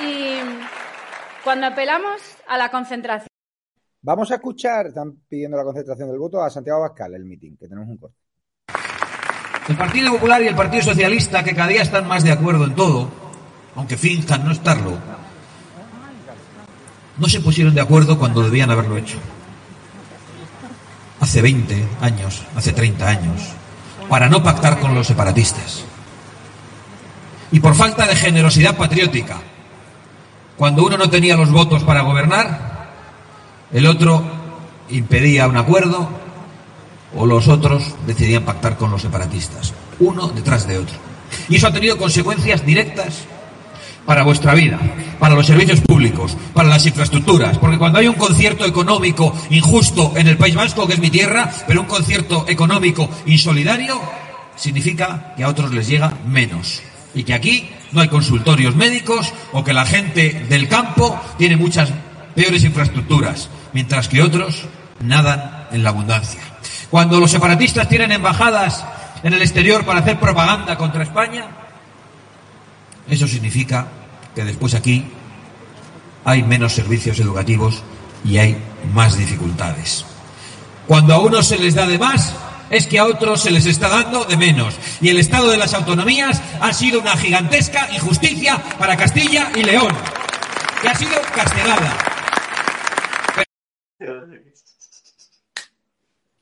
[0.00, 0.38] Y
[1.42, 3.28] cuando apelamos a la concentración.
[4.02, 7.66] Vamos a escuchar, están pidiendo la concentración del voto, a Santiago Abascal, el meeting, que
[7.66, 8.16] tenemos un corte.
[9.68, 12.74] El Partido Popular y el Partido Socialista, que cada día están más de acuerdo en
[12.74, 13.10] todo,
[13.74, 14.98] aunque finjan no estarlo,
[17.18, 19.18] no se pusieron de acuerdo cuando debían haberlo hecho.
[21.20, 23.42] Hace 20 años, hace 30 años,
[24.08, 25.84] para no pactar con los separatistas.
[27.50, 29.40] Y por falta de generosidad patriótica,
[30.58, 32.90] cuando uno no tenía los votos para gobernar,
[33.72, 34.22] el otro
[34.90, 36.08] impedía un acuerdo
[37.16, 40.96] o los otros decidían pactar con los separatistas, uno detrás de otro.
[41.48, 43.24] Y eso ha tenido consecuencias directas
[44.04, 44.78] para vuestra vida,
[45.20, 50.26] para los servicios públicos, para las infraestructuras, porque cuando hay un concierto económico injusto en
[50.26, 54.00] el País Vasco, que es mi tierra, pero un concierto económico insolidario,
[54.56, 56.82] significa que a otros les llega menos.
[57.14, 61.90] Y que aquí no hay consultorios médicos o que la gente del campo tiene muchas
[62.34, 64.64] peores infraestructuras, mientras que otros
[65.00, 66.40] nadan en la abundancia.
[66.90, 68.84] Cuando los separatistas tienen embajadas
[69.22, 71.46] en el exterior para hacer propaganda contra España,
[73.08, 73.86] eso significa
[74.34, 75.04] que después aquí
[76.24, 77.82] hay menos servicios educativos
[78.24, 78.56] y hay
[78.92, 80.04] más dificultades.
[80.86, 82.34] Cuando a unos se les da de más,
[82.70, 84.78] es que a otros se les está dando de menos.
[85.00, 89.92] Y el Estado de las Autonomías ha sido una gigantesca injusticia para Castilla y León,
[90.82, 92.18] que ha sido castigada.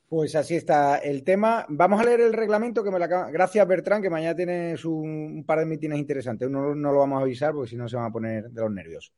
[0.09, 1.67] Pues así está el tema.
[1.69, 2.99] Vamos a leer el reglamento que me.
[2.99, 6.49] Gracias, Bertrán, que mañana tienes un, par de mítines interesantes.
[6.49, 8.71] No, no lo vamos a avisar porque si no se van a poner de los
[8.71, 9.13] nervios.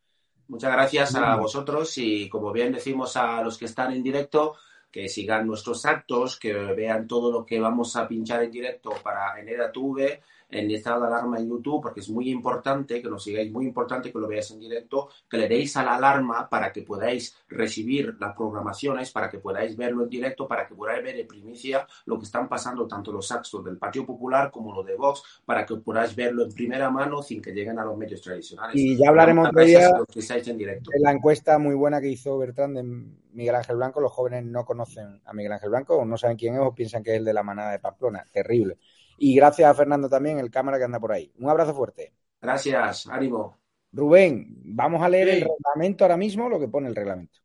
[0.49, 4.55] Muchas gracias a vosotros y como bien decimos a los que están en directo,
[4.91, 9.39] que sigan nuestros actos, que vean todo lo que vamos a pinchar en directo para
[9.41, 10.21] en EDATV
[10.51, 14.11] en estado de alarma en YouTube, porque es muy importante que nos sigáis, muy importante
[14.11, 18.17] que lo veáis en directo, que le deis a la alarma para que podáis recibir
[18.19, 22.19] las programaciones, para que podáis verlo en directo, para que podáis ver en primicia lo
[22.19, 25.77] que están pasando tanto los actos del Partido Popular como lo de Vox, para que
[25.77, 28.75] podáis verlo en primera mano sin que lleguen a los medios tradicionales.
[28.75, 29.91] Y ya hablaremos de ella
[30.47, 30.91] en directo.
[30.95, 32.83] En la encuesta muy buena que hizo Bertrand de
[33.33, 36.55] Miguel Ángel Blanco, los jóvenes no conocen a Miguel Ángel Blanco o no saben quién
[36.55, 38.25] es o piensan que es el de la manada de Pamplona.
[38.33, 38.79] Terrible.
[39.19, 41.33] Y gracias a Fernando también, el cámara que anda por ahí.
[41.39, 42.15] Un abrazo fuerte.
[42.41, 43.59] Gracias, ánimo.
[43.93, 47.41] Rubén, vamos a leer el reglamento ahora mismo, lo que pone el reglamento.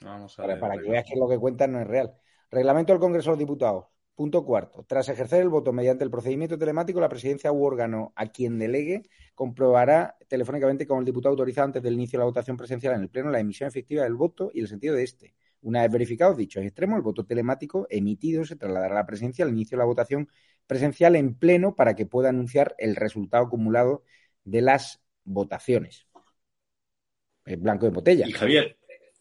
[0.00, 2.14] Vamos a para, para que veas que lo que cuentan no es real.
[2.50, 3.86] Reglamento del Congreso de los Diputados.
[4.14, 4.82] Punto cuarto.
[4.88, 9.02] Tras ejercer el voto mediante el procedimiento telemático, la presidencia u órgano a quien delegue
[9.34, 13.10] comprobará telefónicamente con el diputado autorizado antes del inicio de la votación presencial en el
[13.10, 15.34] Pleno la emisión efectiva del voto y el sentido de este.
[15.60, 19.50] Una vez verificados dichos extremos, el voto telemático emitido se trasladará a la presidencia al
[19.50, 20.28] inicio de la votación
[20.66, 24.02] presencial en Pleno para que pueda anunciar el resultado acumulado
[24.44, 26.06] de las votaciones.
[27.44, 28.26] El blanco de botella.
[28.26, 28.76] Y Javier,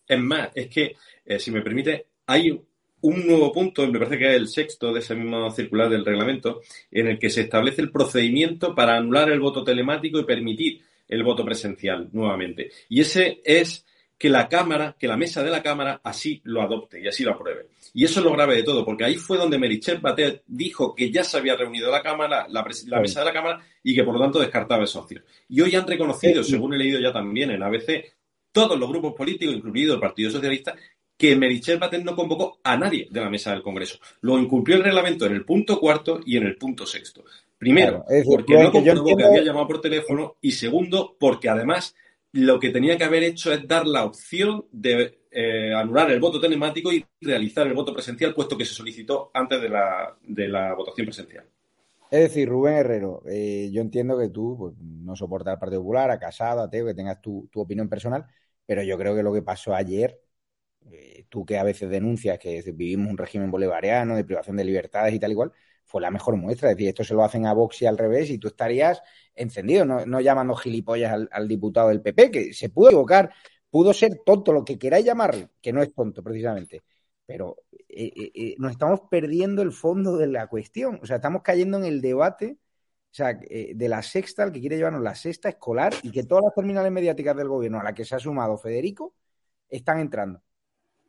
[0.07, 2.61] es más, es que, eh, si me permite, hay
[3.01, 6.61] un nuevo punto, me parece que es el sexto de ese mismo circular del reglamento,
[6.89, 11.23] en el que se establece el procedimiento para anular el voto telemático y permitir el
[11.23, 12.71] voto presencial nuevamente.
[12.89, 13.85] Y ese es
[14.17, 17.31] que la Cámara, que la mesa de la Cámara así lo adopte y así lo
[17.31, 17.67] apruebe.
[17.93, 21.11] Y eso es lo grave de todo, porque ahí fue donde Merichel Batet dijo que
[21.11, 24.21] ya se había reunido la Cámara, la, mesa de la Cámara, y que por lo
[24.21, 25.23] tanto descartaba esos opción.
[25.49, 28.13] Y hoy han reconocido, según he leído ya también en ABC,
[28.51, 30.75] todos los grupos políticos, incluido el Partido Socialista,
[31.17, 33.99] que Merichel Batet no convocó a nadie de la mesa del Congreso.
[34.21, 37.23] Lo incumplió el reglamento en el punto cuarto y en el punto sexto.
[37.57, 41.95] Primero, porque no comprobó que había llamado por teléfono y segundo, porque además
[42.35, 46.39] lo que tenía que haber hecho es dar la opción de eh, anular el voto
[46.39, 50.73] telemático y realizar el voto presencial, puesto que se solicitó antes de la, de la
[50.73, 51.45] votación presencial.
[52.11, 56.11] Es decir, Rubén Herrero, eh, yo entiendo que tú pues, no soportas al Partido Popular,
[56.11, 58.25] a Casado, a Teo, que tengas tu, tu opinión personal,
[58.65, 60.19] pero yo creo que lo que pasó ayer
[60.91, 65.13] eh, tú que a veces denuncias que vivimos un régimen bolivariano de privación de libertades
[65.13, 65.51] y tal igual,
[65.85, 66.69] fue la mejor muestra.
[66.69, 69.01] Es decir, esto se lo hacen a Vox y al revés y tú estarías
[69.33, 73.31] encendido, no, llamando gilipollas al, diputado del PP, que se pudo equivocar,
[73.69, 76.83] pudo ser tonto, lo que queráis llamarlo, que no es tonto precisamente.
[77.25, 77.57] Pero
[77.89, 80.99] eh, eh, nos estamos perdiendo el fondo de la cuestión.
[81.01, 82.57] O sea, estamos cayendo en el debate
[83.11, 86.43] o sea, de la sexta, el que quiere llevarnos la sexta escolar y que todas
[86.43, 89.13] las terminales mediáticas del gobierno a la que se ha sumado Federico
[89.69, 90.41] están entrando.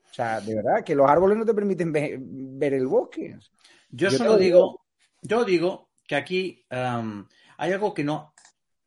[0.08, 3.36] O sea, de verdad, que los árboles no te permiten ver, el bosque.
[3.88, 4.86] Yo, solo digo,
[5.22, 7.26] yo digo que aquí um,
[7.58, 8.34] hay algo que no,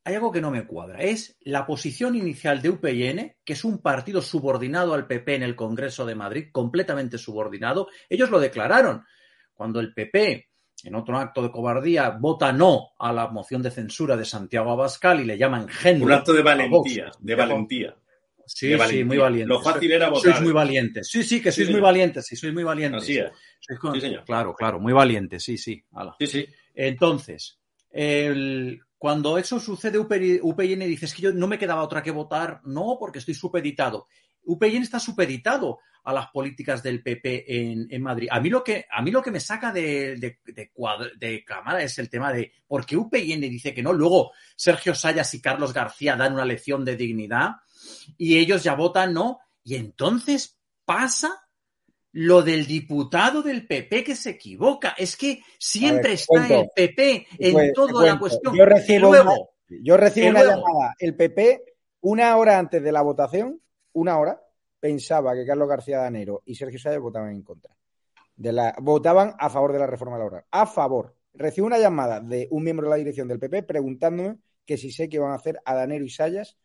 [0.03, 1.01] hay algo que no me cuadra.
[1.01, 5.55] Es la posición inicial de UPN, que es un partido subordinado al PP en el
[5.55, 7.87] Congreso de Madrid, completamente subordinado.
[8.09, 9.05] Ellos lo declararon.
[9.53, 10.49] Cuando el PP,
[10.85, 15.19] en otro acto de cobardía, vota no a la moción de censura de Santiago Abascal
[15.19, 16.05] y le llaman género.
[16.05, 17.95] Un acto de valentía, de valentía.
[18.55, 19.47] Sí, sí, muy valiente.
[19.47, 20.31] Lo fácil era votar.
[20.31, 21.07] Sois muy valientes.
[21.07, 22.25] Sí, sí, que sois muy valientes.
[22.25, 23.03] Sí, sois muy valientes.
[23.03, 23.31] Así es.
[23.59, 24.25] Sí, señor.
[24.25, 25.43] Claro, claro, muy valientes.
[25.43, 25.83] Sí, sí.
[26.19, 26.47] Sí, sí.
[26.73, 27.59] Entonces,
[27.91, 32.61] el, cuando eso sucede, UPN dice, es que yo no me quedaba otra que votar,
[32.65, 34.07] no, porque estoy supeditado.
[34.43, 37.45] UPN está supeditado a las políticas del PP
[37.93, 38.29] en, Madrid.
[38.31, 40.39] A mí lo que, a mí lo que me saca de, de,
[41.19, 43.93] de, cámara es el tema de por qué UPN dice que no.
[43.93, 47.57] Luego Sergio Sayas y Carlos García dan una lección de dignidad
[48.17, 49.39] y ellos ya votan no.
[49.63, 51.49] Y entonces pasa
[52.11, 54.95] lo del diputado del PP que se equivoca.
[54.97, 58.55] Es que siempre está el PP en toda la cuestión.
[58.55, 59.25] Yo recibo, una,
[59.67, 60.95] yo recibo una llamada.
[60.97, 61.63] El PP,
[62.01, 63.61] una hora antes de la votación,
[63.93, 64.41] una hora,
[64.79, 67.75] pensaba que Carlos García Danero y Sergio Sayas votaban en contra.
[68.35, 70.45] De la, votaban a favor de la reforma laboral.
[70.51, 71.15] A favor.
[71.33, 75.09] Recibo una llamada de un miembro de la dirección del PP preguntándome que si sé
[75.09, 76.57] qué van a hacer a Danero y Sayas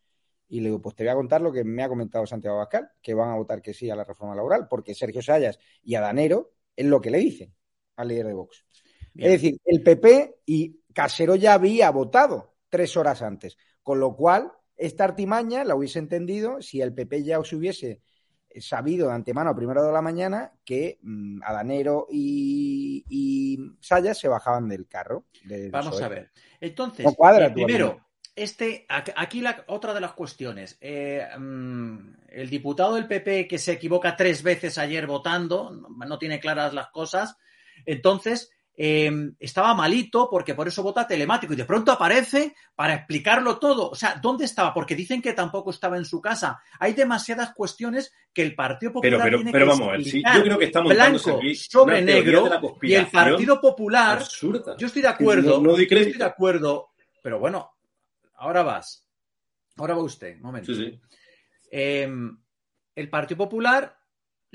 [0.47, 2.91] y le digo, pues te voy a contar lo que me ha comentado Santiago Abascal,
[3.01, 6.53] que van a votar que sí a la reforma laboral, porque Sergio Sayas y Adanero
[6.75, 7.53] es lo que le dicen
[7.95, 8.65] al líder de Vox.
[9.15, 14.51] Es decir, el PP y Casero ya había votado tres horas antes, con lo cual
[14.75, 18.01] esta artimaña la hubiese entendido si el PP ya os hubiese
[18.59, 24.67] sabido de antemano a primera de la mañana que mm, Adanero y, Sayas se bajaban
[24.67, 25.25] del carro.
[25.71, 26.31] Vamos a ver.
[26.59, 27.05] Entonces,
[27.53, 28.05] primero,
[28.35, 30.77] este, aquí la, otra de las cuestiones.
[30.81, 31.97] Eh, mm,
[32.29, 36.89] el diputado del PP que se equivoca tres veces ayer votando, no tiene claras las
[36.89, 37.37] cosas.
[37.85, 39.09] Entonces, eh,
[39.39, 43.89] estaba malito porque por eso vota telemático y de pronto aparece para explicarlo todo.
[43.89, 44.73] O sea, ¿dónde estaba?
[44.73, 46.59] Porque dicen que tampoco estaba en su casa.
[46.79, 50.03] Hay demasiadas cuestiones que el Partido Popular pero, pero, tiene pero que vamos a ver,
[50.03, 52.49] sí, yo creo que estamos blanco aquí sobre negro
[52.81, 54.17] y el Partido Popular.
[54.17, 54.75] absurda.
[54.77, 55.61] Yo estoy de acuerdo.
[55.61, 56.89] No- no yo estoy de acuerdo.
[57.21, 57.74] Pero bueno,
[58.35, 59.07] ahora vas.
[59.77, 60.35] Ahora va usted.
[60.35, 60.73] Un momento.
[60.73, 61.01] Sí, sí.
[61.71, 62.09] Eh,
[62.95, 63.97] el Partido Popular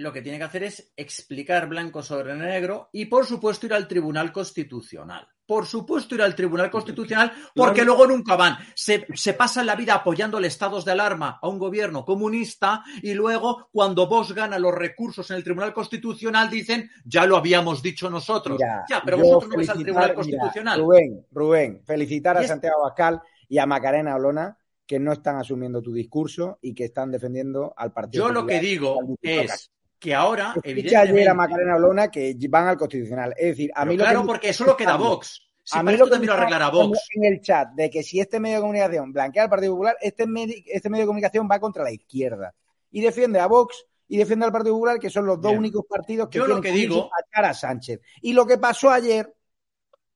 [0.01, 3.87] lo que tiene que hacer es explicar blanco sobre negro y, por supuesto, ir al
[3.87, 5.29] Tribunal Constitucional.
[5.45, 8.57] Por supuesto, ir al Tribunal Constitucional porque luego nunca van.
[8.75, 13.69] Se, se pasan la vida apoyando estados de alarma a un gobierno comunista y luego,
[13.73, 18.59] cuando Vox gana los recursos en el Tribunal Constitucional, dicen ya lo habíamos dicho nosotros.
[18.59, 20.81] Mira, ya, pero vosotros no vais al Tribunal mira, Constitucional.
[20.81, 23.21] Rubén, Rubén, felicitar a Santiago Abascal
[23.51, 27.93] y a Macarena Olona que no están asumiendo tu discurso y que están defendiendo al
[27.93, 31.13] Partido Yo lo que digo es que ahora, evidentemente.
[31.13, 33.35] ayer a Macarena Olona que van al Constitucional.
[33.37, 35.43] Es decir, a mí lo claro, que porque solo queda Vox.
[35.63, 37.09] Si a mí lo que lo me arreglará gustando Vox.
[37.15, 40.27] en el chat de que si este medio de comunicación blanquea al Partido Popular, este,
[40.27, 42.55] medi- este medio de comunicación va contra la izquierda
[42.91, 45.59] y defiende a Vox y defiende al Partido Popular, que son los dos Bien.
[45.61, 48.01] únicos partidos que Yo lo tienen que como digo- a Sánchez.
[48.23, 49.33] Y lo que pasó ayer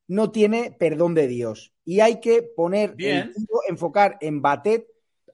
[0.06, 1.72] no tiene perdón de Dios.
[1.84, 3.18] Y hay que poner Bien.
[3.28, 4.86] el tiro, enfocar en Batet,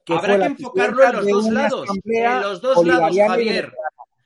[0.03, 1.89] que Habrá que enfocarlo en los dos lados.
[2.05, 3.71] En los dos lados, Javier.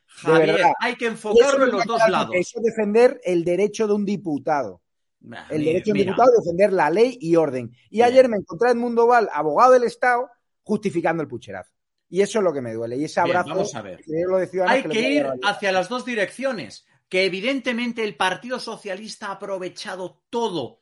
[0.07, 2.33] Javier, hay que enfocarlo en los dos lados.
[2.33, 4.81] Eso es defender el derecho de un diputado.
[5.19, 7.75] Nah, El derecho de un diputado defender la ley y orden.
[7.89, 10.29] Y ayer me encontré a Edmundo Val, abogado del Estado,
[10.63, 11.71] justificando el pucherazo.
[12.09, 12.95] Y eso es lo que me duele.
[12.97, 13.97] Y ese Bien, abrazo vamos a ver.
[13.97, 16.85] que yo lo de Ciudadanos Hay que ir hacia las dos direcciones.
[17.09, 20.79] Que evidentemente el Partido Socialista ha aprovechado todo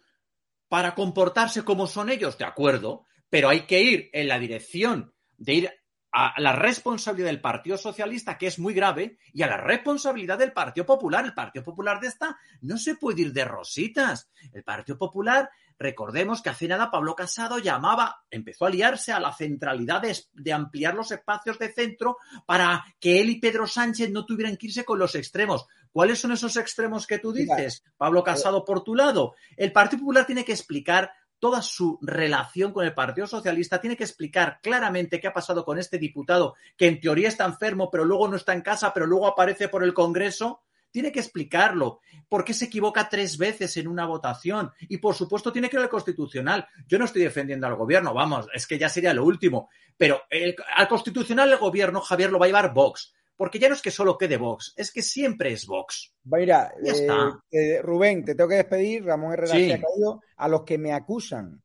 [0.67, 5.53] para comportarse como son ellos, de acuerdo, pero hay que ir en la dirección de
[5.53, 5.71] ir
[6.15, 10.53] a la responsabilidad del Partido Socialista, que es muy grave, y a la responsabilidad del
[10.53, 11.25] Partido Popular.
[11.25, 14.29] El Partido Popular de esta no se puede ir de rositas.
[14.51, 15.49] El Partido Popular,
[15.83, 20.53] recordemos que hace nada Pablo Casado llamaba, empezó a liarse a la centralidad de, de
[20.53, 22.17] ampliar los espacios de centro
[22.47, 25.67] para que él y Pedro Sánchez no tuvieran que irse con los extremos.
[25.91, 29.35] ¿Cuáles son esos extremos que tú dices, Pablo Casado, por tu lado?
[29.55, 34.05] El Partido Popular tiene que explicar toda su relación con el Partido Socialista, tiene que
[34.05, 38.29] explicar claramente qué ha pasado con este diputado que en teoría está enfermo, pero luego
[38.29, 40.61] no está en casa, pero luego aparece por el Congreso.
[40.93, 41.99] Tiene que explicarlo.
[42.29, 44.71] ¿Por qué se equivoca tres veces en una votación?
[44.81, 46.67] Y por supuesto tiene que ir al Constitucional.
[46.87, 49.69] Yo no estoy defendiendo al gobierno, vamos, es que ya sería lo último.
[49.97, 53.11] Pero el- al Constitucional el gobierno, Javier, lo va a llevar Vox.
[53.35, 56.13] Porque ya no es que solo quede Vox, es que siempre es Vox.
[56.25, 57.07] Mira, eh,
[57.51, 59.03] eh, Rubén, te tengo que despedir.
[59.03, 59.65] Ramón Herrera Sí.
[59.67, 60.21] se ha caído.
[60.37, 61.59] A los que me acusan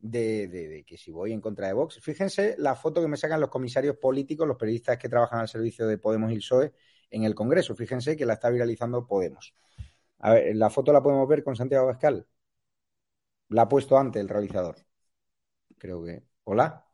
[0.00, 3.16] de, de- de que si voy en contra de Vox, fíjense la foto que me
[3.16, 6.72] sacan los comisarios políticos, los periodistas que trabajan al servicio de Podemos y el PSOE
[7.12, 7.74] en el Congreso.
[7.76, 9.54] Fíjense que la está viralizando Podemos.
[10.20, 12.26] A ver, la foto la podemos ver con Santiago Abascal.
[13.50, 14.76] La ha puesto antes el realizador.
[15.78, 16.22] Creo que.
[16.44, 16.86] ¿Hola?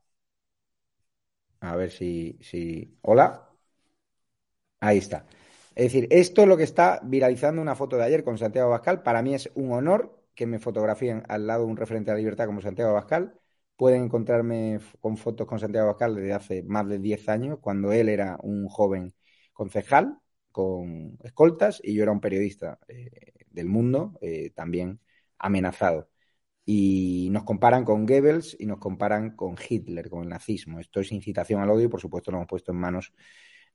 [1.61, 2.39] A ver si.
[2.43, 2.99] si...
[3.03, 3.49] ¿Hola?
[4.81, 5.27] Ahí está.
[5.75, 9.03] Es decir, esto es lo que está viralizando una foto de ayer con Santiago Abascal.
[9.03, 12.19] Para mí es un honor que me fotografíen al lado de un referente de la
[12.19, 13.39] libertad como Santiago Abascal.
[13.77, 18.09] Pueden encontrarme con fotos con Santiago Abascal desde hace más de 10 años, cuando él
[18.09, 19.14] era un joven
[19.59, 20.18] concejal
[20.52, 25.00] con escoltas y yo era un periodista eh, del mundo, eh, también
[25.38, 26.09] amenazado.
[26.64, 30.78] Y nos comparan con Goebbels y nos comparan con Hitler, con el nazismo.
[30.80, 33.12] Esto es incitación al odio y, por supuesto, lo hemos puesto en manos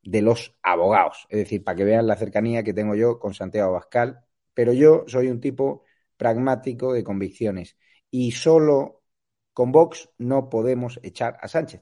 [0.04, 1.26] de los abogados.
[1.30, 4.22] Es decir, para que vean la cercanía que tengo yo con Santiago Abascal.
[4.54, 5.84] Pero yo soy un tipo
[6.18, 7.78] pragmático de convicciones
[8.12, 9.04] y solo
[9.54, 11.82] con Vox no podemos echar a Sánchez.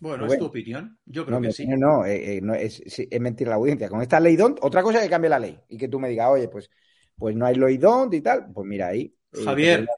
[0.00, 0.32] Bueno, Rubén.
[0.34, 0.98] es tu opinión.
[1.06, 1.66] Yo creo No, que sí.
[1.66, 2.82] no, eh, eh, no, es,
[3.20, 3.88] mentir la audiencia.
[3.88, 6.08] Con esta ley DONT, otra cosa es que cambie la ley y que tú me
[6.08, 6.70] digas, oye, pues,
[7.16, 8.50] pues no hay ley DONT y tal.
[8.52, 9.14] Pues mira ahí.
[9.32, 9.92] eh, Javier, te-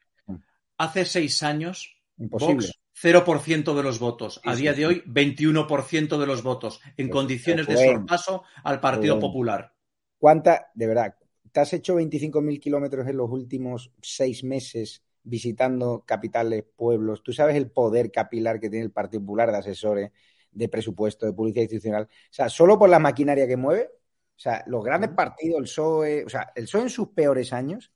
[0.79, 2.67] hace seis años, Imposible.
[2.67, 4.41] Vox, 0% de los votos.
[4.45, 8.45] A Sí, día sí, de hoy, 21% de los votos, en Pero, condiciones de sorpaso
[8.65, 9.19] al Partido.
[9.19, 9.73] Popular.
[10.19, 11.15] ¿Cuánta, de verdad,
[11.53, 17.23] te has hecho 25.000 kilómetros en los últimos seis meses visitando capitales, pueblos?
[17.23, 20.11] ¿Tú sabes el poder capilar que tiene el Partido Popular de asesores,
[20.53, 22.05] de presupuesto, de publicidad institucional?
[22.05, 23.91] O sea, solo por la maquinaria que mueve,
[24.37, 27.93] o sea, los grandes partidos, el PSOE, o sea, el PSOE en sus peores años,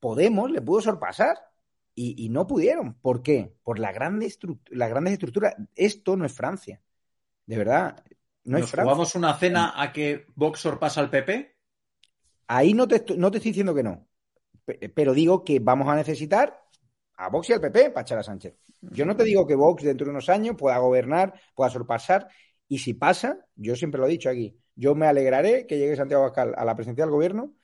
[0.00, 1.36] Podemos le pudo sorpasar
[1.94, 2.94] y, y no pudieron.
[2.94, 3.54] ¿Por qué?
[3.62, 4.32] Por la grande
[4.70, 5.54] las grandes estructuras.
[5.74, 6.80] Esto no es Francia.
[7.46, 8.04] De verdad,
[8.44, 8.94] no es ¿Nos Francia.
[8.94, 11.56] jugamos una cena a que Vox sorpasa al PP?
[12.46, 14.06] Ahí no te, estoy- no te estoy diciendo que no,
[14.94, 16.62] pero digo que vamos a necesitar
[17.16, 18.56] a Vox y al PP para echar a Sánchez.
[18.80, 22.28] Yo no te digo que Vox dentro de unos años pueda gobernar, pueda sorpasar,
[22.68, 26.24] y si pasa, yo siempre lo he dicho aquí, yo me alegraré que llegue Santiago
[26.24, 27.54] Abascal a la presidencia del gobierno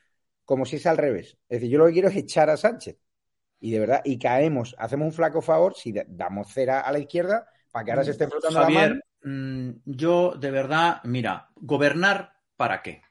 [0.44, 1.38] como si es al revés.
[1.48, 2.98] Es decir, yo lo que quiero es echar a Sánchez.
[3.60, 7.46] Y de verdad, y caemos, hacemos un flaco favor si damos cera a la izquierda
[7.70, 9.00] para que ahora se esté flotando la mano.
[9.22, 13.02] Mm, yo de verdad, mira, gobernar para qué?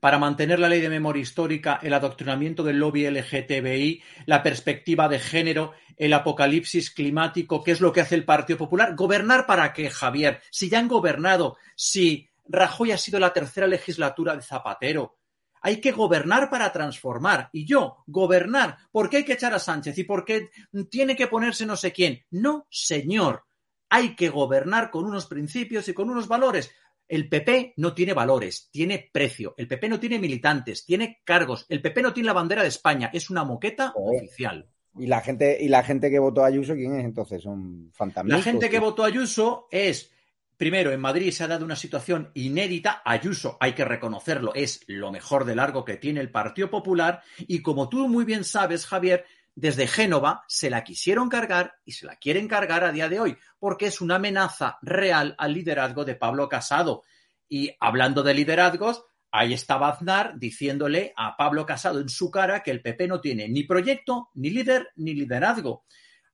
[0.00, 5.18] Para mantener la ley de memoria histórica, el adoctrinamiento del lobby LGTBI, la perspectiva de
[5.18, 8.96] género, el apocalipsis climático, ¿qué es lo que hace el Partido Popular?
[8.96, 10.40] ¿Gobernar para qué, Javier?
[10.50, 15.18] Si ya han gobernado, si Rajoy ha sido la tercera legislatura de Zapatero,
[15.60, 17.50] hay que gobernar para transformar.
[17.52, 19.98] Y yo, gobernar, ¿por qué hay que echar a Sánchez?
[19.98, 20.50] ¿Y por qué
[20.90, 22.24] tiene que ponerse no sé quién?
[22.30, 23.44] No, señor.
[23.90, 26.72] Hay que gobernar con unos principios y con unos valores.
[27.10, 29.52] El PP no tiene valores, tiene precio.
[29.56, 31.66] El PP no tiene militantes, tiene cargos.
[31.68, 34.70] El PP no tiene la bandera de España, es una moqueta oficial.
[34.96, 37.42] Y la gente, y la gente que votó a Ayuso, ¿quién es entonces?
[37.42, 38.38] Son fantasmas.
[38.38, 40.12] La gente que votó a Ayuso es,
[40.56, 43.02] primero, en Madrid se ha dado una situación inédita.
[43.04, 47.22] Ayuso, hay que reconocerlo, es lo mejor de largo que tiene el Partido Popular.
[47.38, 49.24] Y como tú muy bien sabes, Javier,
[49.60, 53.36] desde Génova se la quisieron cargar y se la quieren cargar a día de hoy,
[53.58, 57.02] porque es una amenaza real al liderazgo de Pablo Casado.
[57.46, 62.70] Y hablando de liderazgos, ahí estaba Aznar diciéndole a Pablo Casado en su cara que
[62.70, 65.84] el PP no tiene ni proyecto, ni líder, ni liderazgo.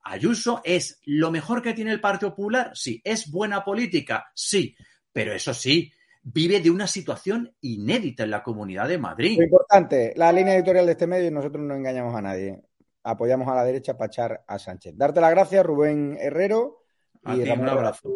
[0.05, 3.01] Ayuso es lo mejor que tiene el Partido Popular, sí.
[3.03, 4.77] Es buena política, sí.
[5.13, 9.37] Pero eso sí, vive de una situación inédita en la Comunidad de Madrid.
[9.37, 12.63] Lo importante, la línea editorial de este medio, nosotros no engañamos a nadie
[13.07, 14.95] apoyamos a la derecha para echar a Sánchez.
[14.97, 16.83] Darte las gracias, Rubén Herrero.
[17.25, 18.09] Y un abrazo.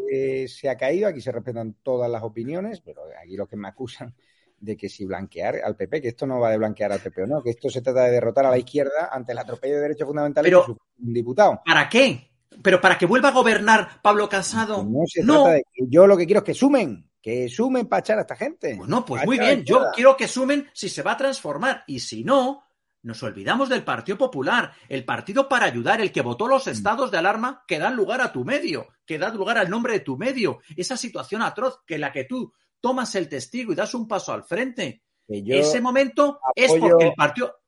[0.46, 4.14] se ha caído, aquí se respetan todas las opiniones, pero aquí los que me acusan
[4.60, 7.26] de que si blanquear al PP, que esto no va de blanquear al PP o
[7.26, 10.06] no, que esto se trata de derrotar a la izquierda ante el atropello de derechos
[10.06, 11.60] fundamentales pero, de un diputado.
[11.64, 12.30] ¿Para qué?
[12.62, 14.84] ¿Pero para que vuelva a gobernar Pablo Casado?
[14.84, 18.00] No se trata de que yo lo que quiero es que sumen, que sumen para
[18.00, 18.76] echar a esta gente.
[18.76, 22.22] Bueno, pues muy bien, yo quiero que sumen si se va a transformar y si
[22.22, 22.64] no,
[23.02, 26.70] nos olvidamos del Partido Popular, el partido para ayudar, el que votó los mm.
[26.70, 30.00] estados de alarma que dan lugar a tu medio, que dan lugar al nombre de
[30.00, 30.60] tu medio.
[30.76, 34.44] Esa situación atroz que la que tú tomas el testigo y das un paso al
[34.44, 35.02] frente.
[35.26, 37.60] Ese momento es porque el Partido,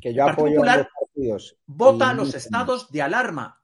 [0.00, 0.88] que yo Popular
[1.66, 3.60] vota a los estados de alarma.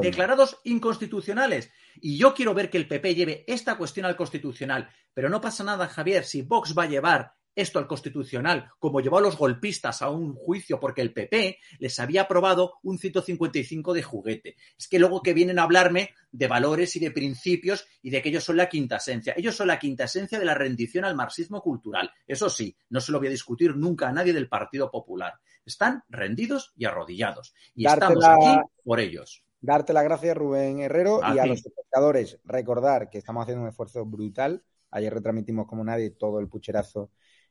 [0.00, 1.70] declarados inconstitucionales.
[1.96, 4.90] Y yo quiero ver que el PP lleve esta cuestión al constitucional.
[5.14, 9.18] Pero no pasa nada, Javier, si Vox va a llevar esto al Constitucional, como llevó
[9.18, 14.02] a los golpistas a un juicio porque el PP les había aprobado un 155 de
[14.02, 14.56] juguete.
[14.78, 18.28] Es que luego que vienen a hablarme de valores y de principios y de que
[18.28, 19.32] ellos son la quinta esencia.
[19.36, 22.10] Ellos son la quinta esencia de la rendición al marxismo cultural.
[22.26, 25.32] Eso sí, no se lo voy a discutir nunca a nadie del Partido Popular.
[25.64, 27.54] Están rendidos y arrodillados.
[27.74, 29.42] Y estamos aquí por ellos.
[29.60, 34.04] Darte las gracias, Rubén Herrero, y a los espectadores recordar que estamos haciendo un esfuerzo
[34.04, 34.62] brutal.
[34.90, 37.10] Ayer retransmitimos como nadie todo el pucherazo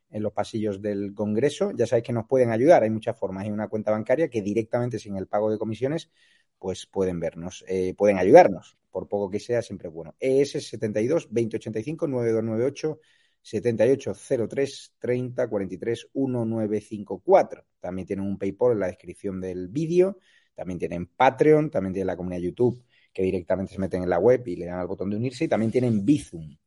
[0.09, 1.71] en los pasillos del Congreso.
[1.75, 3.45] Ya sabéis que nos pueden ayudar, hay muchas formas.
[3.45, 6.09] Hay una cuenta bancaria que directamente sin el pago de comisiones,
[6.57, 10.15] pues pueden vernos, eh, pueden ayudarnos, por poco que sea, siempre es bueno.
[10.19, 12.99] ES 72 2085 9298
[13.41, 17.65] 7803 30 43 1954.
[17.79, 20.17] También tienen un PayPal en la descripción del vídeo.
[20.55, 22.83] También tienen Patreon, también tienen la comunidad YouTube
[23.13, 25.45] que directamente se meten en la web y le dan al botón de unirse.
[25.45, 26.57] Y también tienen Bizum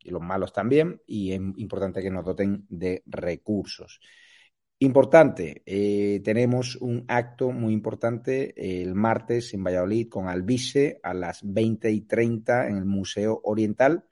[0.00, 4.00] y los malos también, y es importante que nos doten de recursos.
[4.82, 11.38] Importante, eh, tenemos un acto muy importante el martes en Valladolid con Albise a las
[11.44, 14.04] 20 y 30 en el Museo Oriental.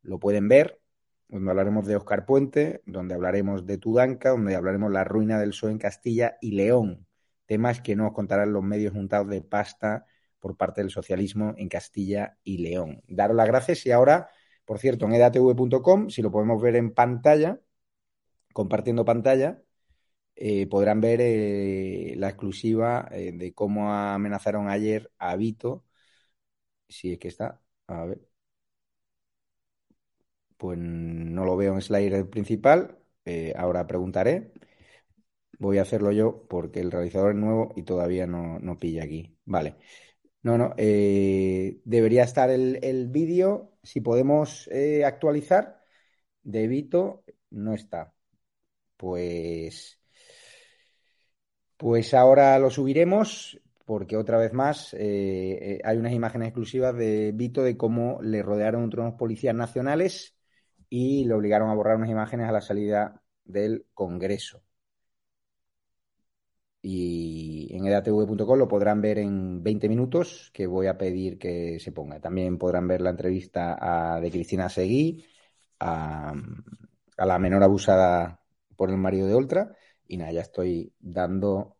[0.00, 0.80] Lo pueden ver,
[1.28, 5.72] donde hablaremos de Oscar Puente, donde hablaremos de Tudanca, donde hablaremos la ruina del PSOE
[5.72, 7.06] en Castilla y León.
[7.44, 10.06] Temas que nos contarán los medios juntados de pasta
[10.40, 13.02] por parte del socialismo en Castilla y León.
[13.06, 14.30] Daros las gracias y ahora,
[14.64, 17.60] por cierto, en edatv.com, si lo podemos ver en pantalla,
[18.54, 19.60] compartiendo pantalla,
[20.36, 25.84] eh, podrán ver eh, la exclusiva eh, de cómo amenazaron ayer a Vito.
[26.88, 28.20] Si es que está, a ver.
[30.56, 32.98] Pues no lo veo en slide principal.
[33.56, 34.52] ahora preguntaré.
[35.58, 39.36] Voy a hacerlo yo porque el realizador es nuevo y todavía no, no pilla aquí.
[39.44, 39.76] Vale.
[40.42, 40.74] No, no.
[40.76, 43.72] debería estar el, el vídeo.
[43.82, 44.68] Si podemos
[45.04, 45.82] actualizar
[46.42, 48.14] de Vito, no está.
[48.96, 49.95] Pues
[51.76, 54.98] pues ahora lo subiremos porque otra vez más eh,
[55.78, 60.34] eh, hay unas imágenes exclusivas de Vito de cómo le rodearon unos policías nacionales
[60.90, 64.62] y le obligaron a borrar unas imágenes a la salida del Congreso.
[66.82, 71.90] Y en edatv.com lo podrán ver en 20 minutos, que voy a pedir que se
[71.92, 72.20] ponga.
[72.20, 75.24] También podrán ver la entrevista de Cristina Seguí,
[75.80, 76.32] a,
[77.16, 78.40] a la menor abusada
[78.76, 79.76] por el marido de Oltra.
[80.08, 81.76] Y nada, ya estoy dando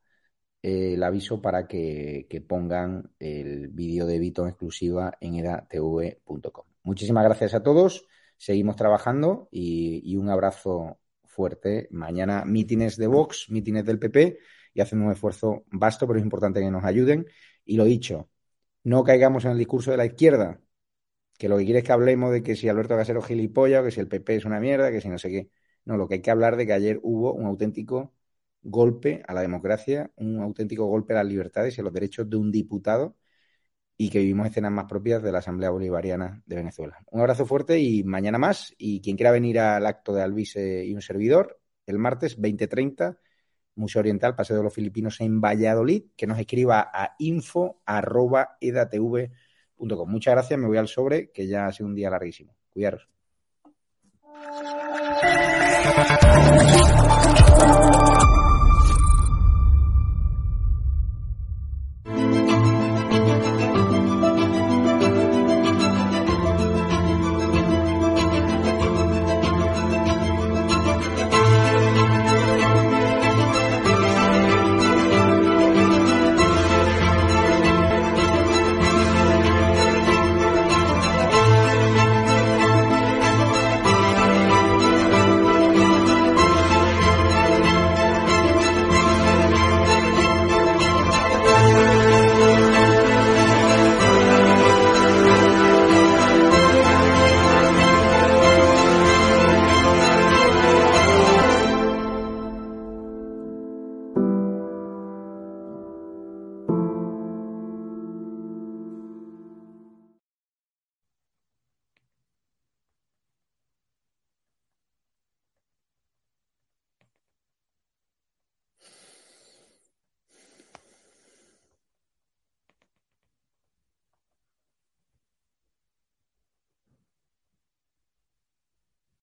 [0.62, 6.66] el aviso para que, pongan el vídeo de Vito en exclusiva en edatv.com.
[6.82, 8.06] Muchísimas gracias a todos.
[8.36, 11.88] Seguimos trabajando y, un abrazo fuerte.
[11.90, 14.38] Mañana mítines de Vox, mítines del PP
[14.74, 17.26] y hacen un esfuerzo vasto, pero es importante que nos ayuden.
[17.64, 18.30] Y lo dicho,
[18.84, 20.60] no caigamos en el discurso de la izquierda,
[21.38, 23.90] que lo que quiere es que hablemos de que si Alberto Casero gilipollas, o que
[23.90, 25.50] si el PP es una mierda, que si no sé qué.
[25.84, 28.15] No, lo que hay que hablar de que ayer hubo un auténtico
[28.66, 32.36] golpe a la democracia, un auténtico golpe a las libertades y a los derechos de
[32.36, 33.16] un diputado
[33.96, 36.98] y que vivimos escenas más propias de la Asamblea Bolivariana de Venezuela.
[37.10, 38.74] Un abrazo fuerte y mañana más.
[38.76, 43.18] Y quien quiera venir al acto de Alvise y un servidor, el martes 2030,
[43.76, 50.10] Museo Oriental, Paseo de los Filipinos en Valladolid, que nos escriba a info.edatv.com.
[50.10, 52.56] Muchas gracias, me voy al sobre, que ya ha sido un día larguísimo.
[52.70, 53.08] Cuidaros.